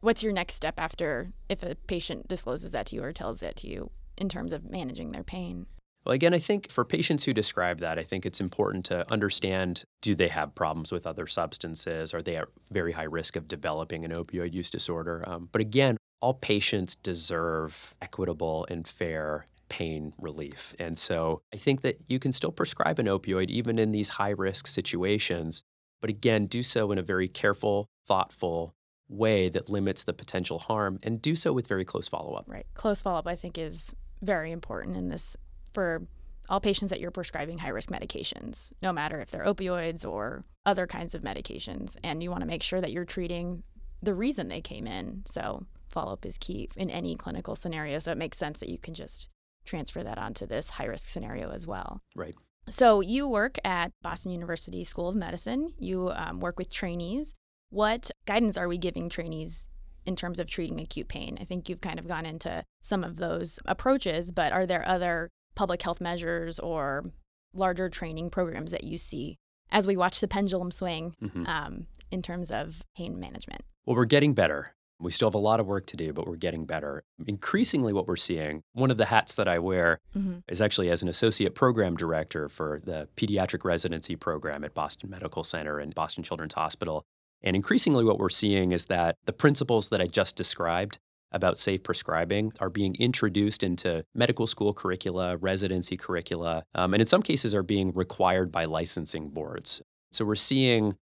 what's 0.02 0.24
your 0.24 0.34
next 0.34 0.56
step 0.56 0.80
after 0.80 1.32
if 1.48 1.62
a 1.62 1.76
patient 1.76 2.28
discloses 2.28 2.72
that 2.72 2.88
to 2.88 2.96
you 2.96 3.04
or 3.04 3.14
tells 3.14 3.40
that 3.42 3.56
to 3.58 3.68
you 3.68 3.92
in 4.18 4.30
terms 4.30 4.52
of 4.52 4.70
managing 4.70 5.12
their 5.12 5.24
pain? 5.24 5.68
Well, 6.06 6.14
again, 6.14 6.34
I 6.34 6.40
think 6.40 6.70
for 6.70 6.84
patients 6.84 7.24
who 7.24 7.34
describe 7.34 7.80
that, 7.80 7.98
I 7.98 8.04
think 8.04 8.26
it's 8.26 8.42
important 8.42 8.86
to 8.86 9.10
understand 9.12 9.86
do 10.02 10.16
they 10.16 10.28
have 10.28 10.54
problems 10.54 10.92
with 10.92 11.08
other 11.08 11.28
substances? 11.28 12.14
Are 12.14 12.22
they 12.22 12.36
at 12.36 12.48
very 12.72 12.92
high 12.92 13.04
risk 13.04 13.36
of 13.36 13.48
developing 13.48 14.04
an 14.04 14.12
opioid 14.12 14.54
use 14.54 14.70
disorder? 14.70 15.24
Um, 15.26 15.48
but 15.52 15.62
again, 15.62 15.98
all 16.20 16.34
patients 16.34 16.96
deserve 16.96 17.96
equitable 18.02 18.66
and 18.70 18.88
fair 18.88 19.48
pain 19.70 20.14
relief. 20.20 20.76
And 20.78 20.98
so 20.98 21.42
I 21.54 21.58
think 21.58 21.82
that 21.82 22.02
you 22.08 22.20
can 22.20 22.32
still 22.32 22.52
prescribe 22.52 23.00
an 23.00 23.08
opioid 23.08 23.50
even 23.50 23.80
in 23.80 23.92
these 23.92 24.10
high 24.10 24.32
risk 24.32 24.68
situations, 24.68 25.64
but 26.02 26.10
again, 26.10 26.48
do 26.48 26.62
so 26.62 26.92
in 26.92 26.98
a 26.98 27.02
very 27.02 27.28
careful, 27.30 27.88
thoughtful 28.06 28.76
way 29.10 29.50
that 29.50 29.70
limits 29.70 30.04
the 30.04 30.14
potential 30.14 30.60
harm 30.60 31.00
and 31.04 31.22
do 31.22 31.36
so 31.36 31.54
with 31.54 31.68
very 31.68 31.86
close 31.86 32.08
follow 32.08 32.34
up. 32.34 32.46
Right. 32.48 32.66
Close 32.74 33.02
follow 33.02 33.20
up, 33.20 33.28
I 33.28 33.36
think, 33.36 33.58
is 33.58 33.96
very 34.22 34.52
important 34.52 34.96
in 34.96 35.10
this 35.10 35.36
for 35.74 36.08
all 36.50 36.60
patients 36.60 36.90
that 36.90 37.00
you're 37.00 37.12
prescribing 37.12 37.58
high 37.60 37.70
risk 37.70 37.90
medications, 37.90 38.72
no 38.82 38.92
matter 38.92 39.20
if 39.20 39.32
they're 39.32 39.46
opioids 39.46 40.08
or 40.08 40.44
other 40.66 40.86
kinds 40.88 41.16
of 41.16 41.22
medications. 41.22 41.96
And 42.04 42.22
you 42.22 42.30
want 42.30 42.42
to 42.42 42.48
make 42.48 42.64
sure 42.64 42.82
that 42.82 42.92
you're 42.92 43.06
treating 43.06 43.64
the 44.02 44.14
reason 44.14 44.50
they 44.50 44.62
came 44.62 44.86
in. 44.86 45.24
So 45.26 45.66
follow 45.90 46.14
up 46.14 46.26
is 46.26 46.38
key 46.38 46.70
in 46.76 46.90
any 46.90 47.16
clinical 47.16 47.56
scenario. 47.56 48.00
So 48.00 48.12
it 48.12 48.18
makes 48.18 48.38
sense 48.38 48.60
that 48.60 48.70
you 48.70 48.78
can 48.78 48.94
just 48.94 49.30
transfer 49.66 50.04
that 50.04 50.18
onto 50.18 50.46
this 50.46 50.72
high 50.72 50.86
risk 50.86 51.08
scenario 51.08 51.52
as 51.52 51.66
well. 51.66 52.02
Right. 52.16 52.36
So 52.70 53.02
you 53.02 53.28
work 53.28 53.58
at 53.64 53.92
Boston 54.02 54.32
University 54.32 54.84
School 54.84 55.10
of 55.10 55.16
Medicine. 55.16 55.74
You 55.78 56.12
um, 56.14 56.40
work 56.40 56.58
with 56.58 56.72
trainees. 56.72 57.36
What 57.70 58.12
guidance 58.26 58.58
are 58.58 58.68
we 58.68 58.78
giving 58.78 59.10
trainees 59.10 59.68
in 60.06 60.16
terms 60.16 60.40
of 60.40 60.50
treating 60.50 60.80
acute 60.80 61.08
pain? 61.08 61.38
I 61.42 61.46
think 61.46 61.68
you've 61.68 61.82
kind 61.82 62.00
of 62.00 62.08
gone 62.08 62.26
into 62.26 62.64
some 62.82 63.04
of 63.04 63.18
those 63.18 63.60
approaches, 63.66 64.32
but 64.32 64.54
are 64.54 64.66
there 64.66 64.88
other 64.88 65.30
public 65.56 65.82
health 65.82 66.02
measures 66.02 66.60
or 66.60 67.06
larger 67.54 67.90
training 67.90 68.30
programs 68.30 68.72
that 68.72 68.84
you 68.84 68.98
see 68.98 69.38
as 69.72 69.86
we 69.88 69.96
watch 69.96 70.20
the 70.20 70.28
pendulum 70.28 70.72
swing 70.72 71.16
Mhm. 71.22 71.48
um, 71.48 71.88
in 72.12 72.22
terms 72.22 72.52
of 72.52 72.84
pain 72.96 73.20
management? 73.20 73.62
Well, 73.86 73.96
we're 73.96 74.06
getting 74.06 74.34
better. 74.34 74.76
We 75.00 75.12
still 75.12 75.28
have 75.28 75.36
a 75.36 75.40
lot 75.40 75.60
of 75.60 75.66
work 75.68 75.86
to 75.88 75.98
do, 75.98 76.14
but 76.14 76.26
we're 76.28 76.36
getting 76.38 76.66
better. 76.66 77.04
Increasingly, 77.28 77.92
what 77.92 78.08
we're 78.08 78.16
seeing, 78.16 78.62
one 78.74 78.90
of 78.92 78.98
the 78.98 79.06
hats 79.08 79.34
that 79.36 79.48
I 79.48 79.60
wear 79.60 79.98
Mm-hmm. 80.16 80.40
is 80.48 80.62
actually 80.62 80.90
as 80.90 81.02
an 81.02 81.10
associate 81.10 81.56
program 81.56 81.96
director 81.98 82.48
for 82.48 82.80
the 82.84 83.10
pediatric 83.18 83.66
residency 83.66 84.16
program 84.16 84.64
at 84.64 84.74
Boston 84.74 85.10
Medical 85.10 85.44
Center 85.44 85.80
and 85.80 85.94
Boston 85.96 86.24
Children's 86.24 86.54
Hospital. 86.54 87.04
And 87.42 87.56
increasingly, 87.56 88.06
what 88.06 88.20
we're 88.20 88.30
seeing 88.30 88.72
is 88.72 88.86
that 88.86 89.16
the 89.26 89.34
principles 89.34 89.90
that 89.90 90.00
I 90.00 90.08
just 90.08 90.36
described 90.38 91.00
about 91.34 91.60
safe 91.60 91.84
prescribing 91.84 92.54
are 92.60 92.70
being 92.70 92.96
introduced 92.96 93.64
into 93.64 94.06
medical 94.14 94.48
school 94.48 94.74
curricula, 94.74 95.38
residency 95.38 95.98
curricula, 95.98 96.64
um, 96.76 96.94
and 96.94 97.02
in 97.02 97.08
some 97.08 97.22
cases 97.22 97.54
are 97.54 97.64
being 97.64 97.92
required 97.94 98.52
by 98.52 98.66
licensing 98.66 99.30
boards. 99.30 99.82
So 100.12 100.26
we're 100.26 100.36
seeing 100.36 100.96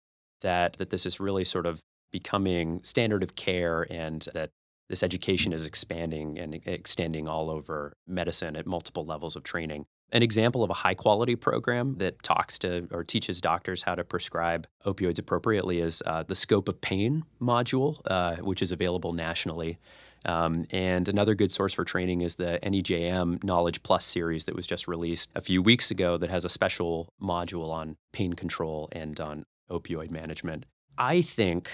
that, 0.42 0.78
that 0.78 0.90
this 0.90 1.06
is 1.06 1.20
really 1.20 1.44
sort 1.44 1.66
of 1.66 1.82
becoming 2.12 2.82
standard 2.84 3.24
of 3.24 3.36
care 3.36 3.86
and 3.90 4.28
that 4.34 4.52
this 4.90 5.04
education 5.04 5.54
is 5.54 5.66
expanding 5.66 6.40
and 6.40 6.56
extending 6.66 7.28
all 7.28 7.50
over 7.50 7.94
medicine 8.08 8.56
at 8.56 8.66
multiple 8.66 9.06
levels 9.06 9.36
of 9.36 9.44
training. 9.44 9.86
An 10.12 10.24
example 10.24 10.64
of 10.64 10.72
a 10.72 10.74
high 10.74 10.96
quality 10.96 11.36
program 11.36 11.98
that 12.00 12.24
talks 12.24 12.58
to 12.60 12.88
or 12.92 13.04
teaches 13.04 13.40
doctors 13.40 13.84
how 13.84 13.94
to 13.94 14.04
prescribe 14.04 14.66
opioids 14.84 15.20
appropriately 15.20 15.80
is 15.80 16.02
uh, 16.08 16.24
the 16.24 16.34
Scope 16.34 16.68
of 16.68 16.82
Pain 16.82 17.24
module, 17.40 18.02
uh, 18.06 18.38
which 18.38 18.64
is 18.64 18.72
available 18.72 19.14
nationally. 19.14 19.78
Um, 20.26 20.66
and 20.72 21.08
another 21.08 21.36
good 21.36 21.52
source 21.52 21.74
for 21.74 21.86
training 21.86 22.22
is 22.22 22.36
the 22.36 22.60
NEJM 22.64 23.44
Knowledge 23.44 23.84
Plus 23.84 24.06
series 24.06 24.46
that 24.46 24.56
was 24.56 24.68
just 24.68 24.88
released 24.88 25.30
a 25.36 25.42
few 25.42 25.62
weeks 25.62 25.92
ago 25.92 26.18
that 26.18 26.30
has 26.30 26.46
a 26.46 26.50
special 26.50 27.14
module 27.22 27.70
on 27.70 27.96
pain 28.12 28.34
control 28.34 28.90
and 28.92 29.20
on 29.20 29.46
opioid 29.70 30.12
management. 30.12 30.66
I 30.98 31.22
think 31.22 31.70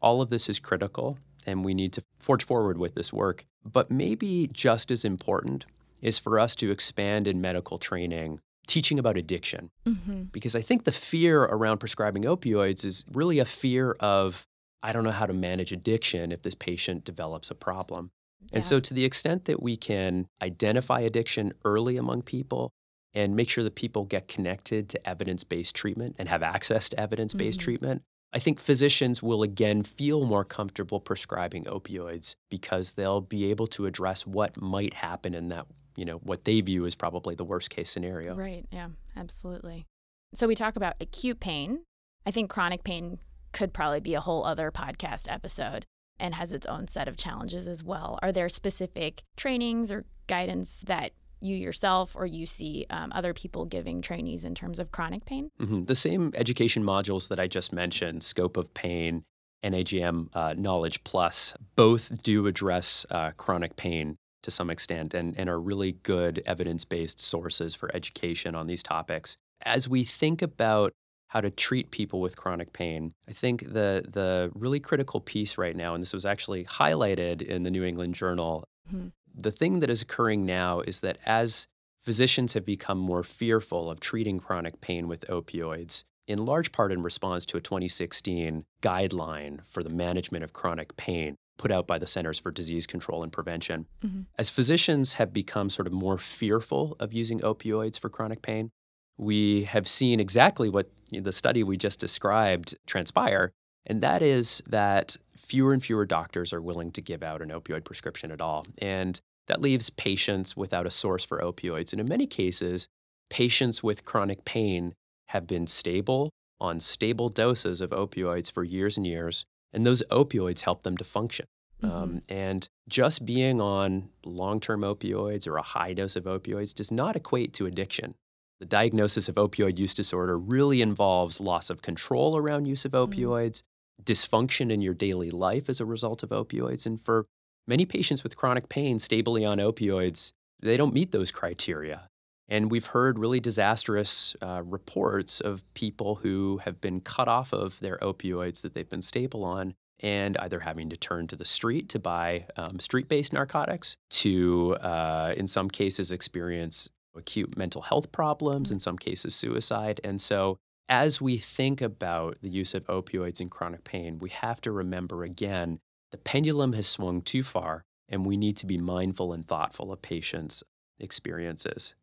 all 0.00 0.20
of 0.20 0.30
this 0.30 0.48
is 0.48 0.60
critical 0.60 1.18
and 1.46 1.64
we 1.64 1.74
need 1.74 1.92
to 1.94 2.02
forge 2.18 2.44
forward 2.44 2.78
with 2.78 2.94
this 2.94 3.12
work. 3.12 3.46
But 3.64 3.90
maybe 3.90 4.48
just 4.52 4.90
as 4.90 5.04
important 5.04 5.64
is 6.00 6.18
for 6.18 6.38
us 6.38 6.54
to 6.56 6.70
expand 6.70 7.26
in 7.26 7.40
medical 7.40 7.78
training 7.78 8.40
teaching 8.66 8.98
about 8.98 9.16
addiction. 9.16 9.70
Mm-hmm. 9.86 10.24
Because 10.24 10.54
I 10.54 10.60
think 10.60 10.84
the 10.84 10.92
fear 10.92 11.42
around 11.42 11.78
prescribing 11.78 12.24
opioids 12.24 12.84
is 12.84 13.04
really 13.10 13.38
a 13.38 13.44
fear 13.44 13.96
of, 13.98 14.46
I 14.82 14.92
don't 14.92 15.04
know 15.04 15.10
how 15.10 15.26
to 15.26 15.32
manage 15.32 15.72
addiction 15.72 16.32
if 16.32 16.42
this 16.42 16.54
patient 16.54 17.04
develops 17.04 17.50
a 17.50 17.54
problem. 17.54 18.10
And 18.52 18.64
so, 18.64 18.80
to 18.80 18.94
the 18.94 19.04
extent 19.04 19.44
that 19.46 19.62
we 19.62 19.76
can 19.76 20.26
identify 20.40 21.00
addiction 21.00 21.52
early 21.64 21.96
among 21.96 22.22
people 22.22 22.70
and 23.12 23.34
make 23.34 23.50
sure 23.50 23.64
that 23.64 23.74
people 23.74 24.04
get 24.04 24.28
connected 24.28 24.88
to 24.90 25.08
evidence 25.08 25.44
based 25.44 25.74
treatment 25.74 26.16
and 26.18 26.28
have 26.28 26.42
access 26.42 26.88
to 26.90 27.00
evidence 27.00 27.34
based 27.34 27.58
Mhm. 27.58 27.64
treatment, 27.64 28.02
I 28.32 28.38
think 28.38 28.60
physicians 28.60 29.22
will 29.22 29.42
again 29.42 29.82
feel 29.82 30.24
more 30.24 30.44
comfortable 30.44 31.00
prescribing 31.00 31.64
opioids 31.64 32.36
because 32.50 32.92
they'll 32.92 33.20
be 33.20 33.50
able 33.50 33.66
to 33.68 33.86
address 33.86 34.26
what 34.26 34.56
might 34.60 34.94
happen 34.94 35.34
in 35.34 35.48
that, 35.48 35.66
you 35.96 36.04
know, 36.04 36.18
what 36.18 36.44
they 36.44 36.60
view 36.60 36.86
as 36.86 36.94
probably 36.94 37.34
the 37.34 37.44
worst 37.44 37.70
case 37.70 37.90
scenario. 37.90 38.34
Right. 38.34 38.66
Yeah, 38.70 38.90
absolutely. 39.16 39.86
So 40.34 40.46
we 40.46 40.54
talk 40.54 40.76
about 40.76 40.94
acute 41.00 41.40
pain. 41.40 41.84
I 42.26 42.30
think 42.30 42.50
chronic 42.50 42.84
pain 42.84 43.18
could 43.52 43.72
probably 43.72 44.00
be 44.00 44.14
a 44.14 44.20
whole 44.20 44.44
other 44.44 44.70
podcast 44.70 45.30
episode 45.30 45.86
and 46.18 46.34
has 46.34 46.52
its 46.52 46.66
own 46.66 46.88
set 46.88 47.08
of 47.08 47.16
challenges 47.16 47.66
as 47.66 47.82
well. 47.84 48.18
Are 48.22 48.32
there 48.32 48.48
specific 48.48 49.22
trainings 49.36 49.90
or 49.92 50.04
guidance 50.26 50.84
that 50.86 51.12
you 51.40 51.54
yourself 51.54 52.16
or 52.16 52.26
you 52.26 52.46
see 52.46 52.84
um, 52.90 53.12
other 53.14 53.32
people 53.32 53.64
giving 53.64 54.02
trainees 54.02 54.44
in 54.44 54.54
terms 54.54 54.78
of 54.78 54.90
chronic 54.90 55.24
pain? 55.24 55.50
hmm 55.58 55.84
The 55.84 55.94
same 55.94 56.32
education 56.34 56.82
modules 56.82 57.28
that 57.28 57.38
I 57.38 57.46
just 57.46 57.72
mentioned, 57.72 58.24
Scope 58.24 58.56
of 58.56 58.74
Pain, 58.74 59.24
NEJM 59.64 60.28
uh, 60.34 60.54
Knowledge 60.56 61.04
Plus, 61.04 61.54
both 61.76 62.22
do 62.22 62.46
address 62.46 63.06
uh, 63.10 63.30
chronic 63.32 63.76
pain 63.76 64.16
to 64.42 64.50
some 64.50 64.70
extent 64.70 65.14
and, 65.14 65.38
and 65.38 65.48
are 65.50 65.60
really 65.60 65.92
good 66.02 66.42
evidence 66.46 66.84
based 66.84 67.20
sources 67.20 67.74
for 67.74 67.94
education 67.94 68.54
on 68.54 68.66
these 68.66 68.82
topics. 68.82 69.36
As 69.62 69.88
we 69.88 70.04
think 70.04 70.42
about 70.42 70.92
how 71.28 71.40
to 71.40 71.50
treat 71.50 71.90
people 71.90 72.20
with 72.20 72.36
chronic 72.36 72.72
pain, 72.72 73.12
I 73.28 73.32
think 73.32 73.60
the, 73.72 74.04
the 74.08 74.50
really 74.54 74.80
critical 74.80 75.20
piece 75.20 75.56
right 75.58 75.76
now, 75.76 75.94
and 75.94 76.02
this 76.02 76.12
was 76.14 76.26
actually 76.26 76.64
highlighted 76.64 77.42
in 77.42 77.62
the 77.62 77.70
New 77.70 77.84
England 77.84 78.14
Journal, 78.14 78.64
Mhm. 78.92 79.12
the 79.34 79.52
thing 79.52 79.80
that 79.80 79.90
is 79.90 80.00
occurring 80.02 80.46
now 80.46 80.80
is 80.80 81.00
that 81.00 81.18
as 81.26 81.66
physicians 82.02 82.54
have 82.54 82.64
become 82.64 82.98
more 82.98 83.22
fearful 83.22 83.90
of 83.90 84.00
treating 84.00 84.40
chronic 84.40 84.80
pain 84.80 85.06
with 85.08 85.26
opioids, 85.28 86.04
in 86.26 86.44
large 86.46 86.72
part 86.72 86.90
in 86.92 87.02
response 87.02 87.44
to 87.46 87.56
a 87.58 87.60
2016 87.60 88.64
guideline 88.82 89.60
for 89.66 89.82
the 89.82 89.90
management 89.90 90.42
of 90.44 90.52
chronic 90.52 90.96
pain 90.96 91.36
put 91.58 91.70
out 91.72 91.86
by 91.88 91.98
the 91.98 92.06
Centers 92.06 92.38
for 92.38 92.50
Disease 92.52 92.86
Control 92.86 93.22
and 93.24 93.32
Prevention. 93.32 93.86
Mhm. 94.02 94.26
As 94.38 94.48
physicians 94.48 95.14
have 95.14 95.32
become 95.32 95.68
sort 95.70 95.88
of 95.88 95.92
more 95.92 96.16
fearful 96.16 96.96
of 97.00 97.12
using 97.12 97.40
opioids 97.40 97.98
for 97.98 98.08
chronic 98.08 98.42
pain, 98.42 98.70
we 99.18 99.64
have 99.64 99.86
seen 99.86 100.20
exactly 100.20 100.68
what 100.68 100.88
the 101.10 101.32
study 101.32 101.62
we 101.62 101.76
just 101.76 102.00
described 102.00 102.76
transpire, 102.86 103.50
and 103.86 104.00
that 104.02 104.22
is 104.22 104.62
that 104.66 105.16
fewer 105.36 105.72
and 105.72 105.82
fewer 105.82 106.06
doctors 106.06 106.52
are 106.52 106.60
willing 106.60 106.92
to 106.92 107.02
give 107.02 107.22
out 107.22 107.42
an 107.42 107.48
opioid 107.48 107.84
prescription 107.84 108.30
at 108.30 108.40
all. 108.40 108.66
And 108.78 109.20
that 109.46 109.62
leaves 109.62 109.90
patients 109.90 110.56
without 110.56 110.86
a 110.86 110.90
source 110.90 111.24
for 111.24 111.40
opioids. 111.40 111.92
And 111.92 112.00
in 112.00 112.08
many 112.08 112.26
cases, 112.26 112.86
patients 113.30 113.82
with 113.82 114.04
chronic 114.04 114.44
pain 114.44 114.94
have 115.28 115.46
been 115.46 115.66
stable 115.66 116.30
on 116.60 116.80
stable 116.80 117.28
doses 117.28 117.80
of 117.80 117.90
opioids 117.90 118.50
for 118.50 118.64
years 118.64 118.96
and 118.96 119.06
years, 119.06 119.44
and 119.72 119.86
those 119.86 120.02
opioids 120.10 120.60
help 120.60 120.82
them 120.82 120.96
to 120.96 121.04
function. 121.04 121.46
Mm-hmm. 121.82 121.96
Um, 121.96 122.22
and 122.28 122.68
just 122.88 123.24
being 123.24 123.60
on 123.60 124.10
long 124.24 124.60
term 124.60 124.80
opioids 124.80 125.46
or 125.46 125.56
a 125.56 125.62
high 125.62 125.94
dose 125.94 126.16
of 126.16 126.24
opioids 126.24 126.74
does 126.74 126.90
not 126.90 127.16
equate 127.16 127.52
to 127.54 127.66
addiction. 127.66 128.14
The 128.60 128.66
diagnosis 128.66 129.28
of 129.28 129.36
opioid 129.36 129.78
use 129.78 129.94
disorder 129.94 130.38
really 130.38 130.82
involves 130.82 131.40
loss 131.40 131.70
of 131.70 131.82
control 131.82 132.36
around 132.36 132.66
use 132.66 132.84
of 132.84 132.92
mm-hmm. 132.92 133.12
opioids, 133.12 133.62
dysfunction 134.02 134.70
in 134.72 134.80
your 134.80 134.94
daily 134.94 135.30
life 135.30 135.68
as 135.68 135.80
a 135.80 135.86
result 135.86 136.22
of 136.22 136.30
opioids. 136.30 136.86
And 136.86 137.00
for 137.00 137.26
many 137.66 137.84
patients 137.84 138.22
with 138.22 138.36
chronic 138.36 138.68
pain 138.68 138.98
stably 138.98 139.44
on 139.44 139.58
opioids, 139.58 140.32
they 140.60 140.76
don't 140.76 140.94
meet 140.94 141.12
those 141.12 141.30
criteria. 141.30 142.08
And 142.48 142.70
we've 142.70 142.86
heard 142.86 143.18
really 143.18 143.40
disastrous 143.40 144.34
uh, 144.40 144.62
reports 144.64 145.40
of 145.40 145.62
people 145.74 146.16
who 146.16 146.60
have 146.64 146.80
been 146.80 147.00
cut 147.00 147.28
off 147.28 147.52
of 147.52 147.78
their 147.80 147.98
opioids 147.98 148.62
that 148.62 148.74
they've 148.74 148.88
been 148.88 149.02
stable 149.02 149.44
on 149.44 149.74
and 150.00 150.36
either 150.38 150.60
having 150.60 150.88
to 150.88 150.96
turn 150.96 151.26
to 151.26 151.36
the 151.36 151.44
street 151.44 151.88
to 151.90 151.98
buy 151.98 152.46
um, 152.56 152.78
street 152.78 153.08
based 153.08 153.32
narcotics, 153.32 153.96
to, 154.10 154.76
uh, 154.80 155.34
in 155.36 155.46
some 155.46 155.68
cases, 155.68 156.10
experience 156.10 156.88
acute 157.18 157.56
mental 157.56 157.82
health 157.82 158.12
problems, 158.12 158.70
in 158.70 158.78
mm. 158.78 158.82
some 158.82 158.96
cases, 158.98 159.34
suicide. 159.34 160.00
And 160.04 160.20
so, 160.20 160.58
as 160.88 161.20
we 161.20 161.36
think 161.36 161.82
about 161.82 162.38
the 162.40 162.48
use 162.48 162.72
of 162.74 162.86
opioids 162.86 163.40
in 163.40 163.50
chronic 163.50 163.84
pain, 163.84 164.18
we 164.18 164.30
have 164.30 164.60
to 164.62 164.72
remember 164.72 165.22
again 165.22 165.80
the 166.10 166.18
pendulum 166.18 166.72
has 166.72 166.86
swung 166.86 167.20
too 167.20 167.42
far, 167.42 167.84
and 168.08 168.24
we 168.24 168.36
need 168.36 168.56
to 168.58 168.66
be 168.66 168.78
mindful 168.78 169.32
and 169.32 169.46
thoughtful 169.46 169.92
of 169.92 170.00
patients' 170.00 170.62
experiences. 170.98 171.94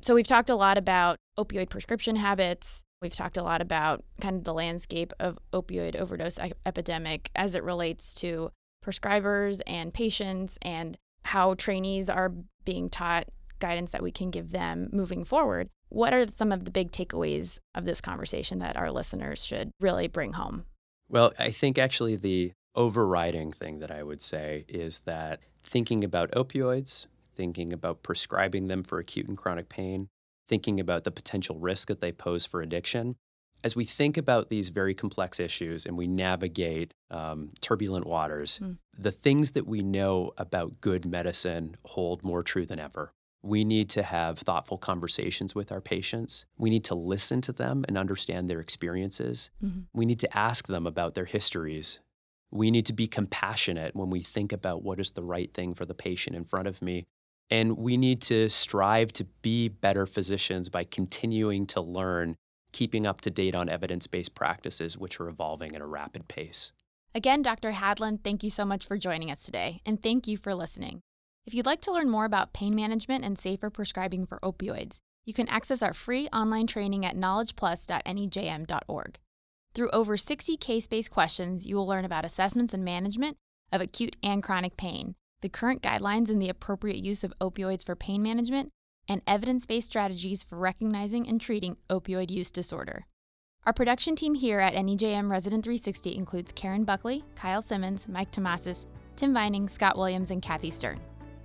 So, 0.00 0.14
we've 0.14 0.26
talked 0.26 0.50
a 0.50 0.54
lot 0.54 0.78
about 0.78 1.16
opioid 1.38 1.68
prescription 1.68 2.16
habits. 2.16 2.82
We've 3.02 3.14
talked 3.14 3.36
a 3.36 3.42
lot 3.42 3.62
about 3.62 4.04
kind 4.20 4.36
of 4.36 4.44
the 4.44 4.54
landscape 4.54 5.12
of 5.18 5.38
opioid 5.52 5.96
overdose 5.96 6.38
epidemic 6.66 7.30
as 7.34 7.54
it 7.54 7.62
relates 7.62 8.14
to 8.16 8.50
prescribers 8.84 9.60
and 9.66 9.92
patients 9.92 10.58
and 10.62 10.96
how 11.24 11.54
trainees 11.54 12.08
are 12.08 12.32
being 12.64 12.88
taught 12.88 13.28
guidance 13.60 13.92
that 13.92 14.02
we 14.02 14.10
can 14.10 14.30
give 14.30 14.50
them 14.50 14.88
moving 14.92 15.24
forward. 15.24 15.68
What 15.88 16.12
are 16.12 16.26
some 16.28 16.52
of 16.52 16.64
the 16.64 16.70
big 16.70 16.92
takeaways 16.92 17.58
of 17.74 17.84
this 17.84 18.00
conversation 18.00 18.58
that 18.60 18.76
our 18.76 18.90
listeners 18.90 19.44
should 19.44 19.70
really 19.80 20.08
bring 20.08 20.32
home? 20.34 20.64
Well, 21.08 21.32
I 21.38 21.50
think 21.50 21.78
actually 21.78 22.16
the 22.16 22.52
overriding 22.74 23.52
thing 23.52 23.80
that 23.80 23.90
I 23.90 24.02
would 24.02 24.22
say 24.22 24.64
is 24.68 25.00
that 25.00 25.40
thinking 25.62 26.04
about 26.04 26.30
opioids, 26.32 27.06
thinking 27.34 27.72
about 27.72 28.02
prescribing 28.02 28.68
them 28.68 28.82
for 28.82 28.98
acute 28.98 29.28
and 29.28 29.36
chronic 29.36 29.68
pain, 29.68 30.08
thinking 30.48 30.80
about 30.80 31.04
the 31.04 31.10
potential 31.10 31.58
risk 31.58 31.88
that 31.88 32.00
they 32.00 32.12
pose 32.12 32.46
for 32.46 32.60
addiction. 32.60 33.16
As 33.62 33.76
we 33.76 33.84
think 33.84 34.16
about 34.16 34.48
these 34.48 34.70
very 34.70 34.94
complex 34.94 35.38
issues 35.38 35.84
and 35.84 35.96
we 35.96 36.06
navigate 36.06 36.94
um, 37.10 37.50
turbulent 37.60 38.06
waters, 38.06 38.58
mm. 38.62 38.78
the 38.98 39.12
things 39.12 39.50
that 39.50 39.66
we 39.66 39.82
know 39.82 40.32
about 40.38 40.80
good 40.80 41.04
medicine 41.04 41.76
hold 41.84 42.22
more 42.22 42.42
true 42.42 42.64
than 42.64 42.80
ever. 42.80 43.12
We 43.42 43.64
need 43.64 43.88
to 43.90 44.02
have 44.02 44.38
thoughtful 44.38 44.78
conversations 44.78 45.54
with 45.54 45.72
our 45.72 45.80
patients. 45.80 46.44
We 46.58 46.70
need 46.70 46.84
to 46.84 46.94
listen 46.94 47.40
to 47.42 47.52
them 47.52 47.84
and 47.88 47.96
understand 47.96 48.50
their 48.50 48.60
experiences. 48.60 49.50
Mm-hmm. 49.64 49.80
We 49.94 50.04
need 50.04 50.20
to 50.20 50.36
ask 50.36 50.66
them 50.66 50.86
about 50.86 51.14
their 51.14 51.24
histories 51.24 52.00
we 52.50 52.70
need 52.70 52.86
to 52.86 52.92
be 52.92 53.06
compassionate 53.06 53.94
when 53.94 54.10
we 54.10 54.22
think 54.22 54.52
about 54.52 54.82
what 54.82 54.98
is 54.98 55.12
the 55.12 55.22
right 55.22 55.52
thing 55.52 55.74
for 55.74 55.84
the 55.84 55.94
patient 55.94 56.36
in 56.36 56.44
front 56.44 56.66
of 56.66 56.82
me. 56.82 57.06
And 57.48 57.76
we 57.76 57.96
need 57.96 58.20
to 58.22 58.48
strive 58.48 59.12
to 59.14 59.24
be 59.42 59.68
better 59.68 60.06
physicians 60.06 60.68
by 60.68 60.84
continuing 60.84 61.66
to 61.68 61.80
learn, 61.80 62.36
keeping 62.72 63.06
up 63.06 63.20
to 63.22 63.30
date 63.30 63.54
on 63.54 63.68
evidence 63.68 64.06
based 64.06 64.34
practices, 64.34 64.96
which 64.96 65.18
are 65.20 65.28
evolving 65.28 65.74
at 65.74 65.80
a 65.80 65.86
rapid 65.86 66.28
pace. 66.28 66.72
Again, 67.12 67.42
Dr. 67.42 67.72
Hadland, 67.72 68.22
thank 68.22 68.44
you 68.44 68.50
so 68.50 68.64
much 68.64 68.86
for 68.86 68.96
joining 68.96 69.32
us 69.32 69.42
today, 69.42 69.80
and 69.84 70.00
thank 70.00 70.28
you 70.28 70.36
for 70.36 70.54
listening. 70.54 71.02
If 71.50 71.54
you'd 71.54 71.66
like 71.66 71.80
to 71.80 71.90
learn 71.90 72.08
more 72.08 72.26
about 72.26 72.52
pain 72.52 72.76
management 72.76 73.24
and 73.24 73.36
safer 73.36 73.70
prescribing 73.70 74.24
for 74.24 74.38
opioids, 74.40 74.98
you 75.24 75.34
can 75.34 75.48
access 75.48 75.82
our 75.82 75.92
free 75.92 76.28
online 76.28 76.68
training 76.68 77.04
at 77.04 77.16
knowledgeplus.nejm.org. 77.16 79.18
Through 79.74 79.90
over 79.90 80.16
60 80.16 80.56
case 80.58 80.86
based 80.86 81.10
questions, 81.10 81.66
you 81.66 81.74
will 81.74 81.88
learn 81.88 82.04
about 82.04 82.24
assessments 82.24 82.72
and 82.72 82.84
management 82.84 83.36
of 83.72 83.80
acute 83.80 84.14
and 84.22 84.44
chronic 84.44 84.76
pain, 84.76 85.16
the 85.40 85.48
current 85.48 85.82
guidelines 85.82 86.30
and 86.30 86.40
the 86.40 86.48
appropriate 86.48 87.02
use 87.02 87.24
of 87.24 87.34
opioids 87.40 87.84
for 87.84 87.96
pain 87.96 88.22
management, 88.22 88.70
and 89.08 89.20
evidence 89.26 89.66
based 89.66 89.88
strategies 89.88 90.44
for 90.44 90.56
recognizing 90.56 91.26
and 91.26 91.40
treating 91.40 91.78
opioid 91.90 92.30
use 92.30 92.52
disorder. 92.52 93.06
Our 93.66 93.72
production 93.72 94.14
team 94.14 94.34
here 94.34 94.60
at 94.60 94.74
NEJM 94.74 95.28
Resident 95.28 95.64
360 95.64 96.14
includes 96.14 96.52
Karen 96.52 96.84
Buckley, 96.84 97.24
Kyle 97.34 97.60
Simmons, 97.60 98.06
Mike 98.06 98.30
Tomasis, 98.30 98.86
Tim 99.16 99.34
Vining, 99.34 99.66
Scott 99.66 99.98
Williams, 99.98 100.30
and 100.30 100.40
Kathy 100.40 100.70
Stern. 100.70 101.00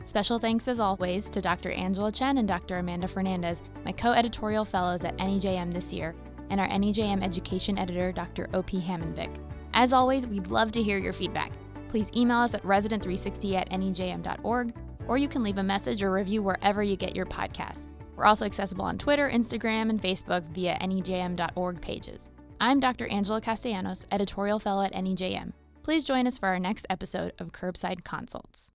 Special 0.06 0.38
thanks, 0.38 0.68
as 0.68 0.80
always, 0.80 1.32
to 1.32 1.42
Dr. 1.42 1.72
Angela 1.72 2.12
Chen 2.12 2.38
and 2.38 2.48
Dr. 2.48 2.78
Amanda 2.78 3.08
Fernandez, 3.08 3.64
my 3.84 3.92
co 3.92 4.12
editorial 4.12 4.64
fellows 4.64 5.04
at 5.04 5.18
NEJM 5.18 5.74
this 5.74 5.92
year, 5.92 6.16
and 6.52 6.62
our 6.62 6.68
NEJM 6.68 7.24
Education 7.24 7.80
Editor, 7.80 8.12
Dr. 8.12 8.48
O.P. 8.54 8.80
Hammondvick. 8.80 9.36
As 9.74 9.94
always, 9.94 10.28
we'd 10.28 10.48
love 10.48 10.72
to 10.74 10.84
hear 10.84 11.00
your 11.00 11.12
feedback. 11.12 11.52
Please 11.88 12.12
email 12.16 12.38
us 12.38 12.54
at 12.54 12.62
resident360 12.64 13.56
at 13.56 13.72
nejm.org, 13.72 14.76
or 15.08 15.18
you 15.18 15.28
can 15.28 15.42
leave 15.42 15.58
a 15.58 15.64
message 15.64 16.04
or 16.04 16.12
review 16.12 16.44
wherever 16.44 16.84
you 16.84 16.96
get 16.96 17.16
your 17.16 17.26
podcasts. 17.26 17.86
We're 18.16 18.26
also 18.26 18.46
accessible 18.46 18.86
on 18.86 19.00
Twitter, 19.00 19.30
Instagram, 19.30 19.90
and 19.90 20.00
Facebook 20.00 20.44
via 20.52 20.78
nejm.org 20.82 21.82
pages. 21.82 22.30
I'm 22.62 22.80
Dr. 22.80 23.08
Angela 23.08 23.42
Castellanos, 23.42 24.06
Editorial 24.12 24.60
Fellow 24.60 24.84
at 24.84 24.94
NEJM. 24.94 25.54
Please 25.82 26.06
join 26.06 26.28
us 26.28 26.38
for 26.38 26.48
our 26.48 26.60
next 26.60 26.86
episode 26.92 27.34
of 27.40 27.52
Curbside 27.52 28.04
Consults. 28.04 28.72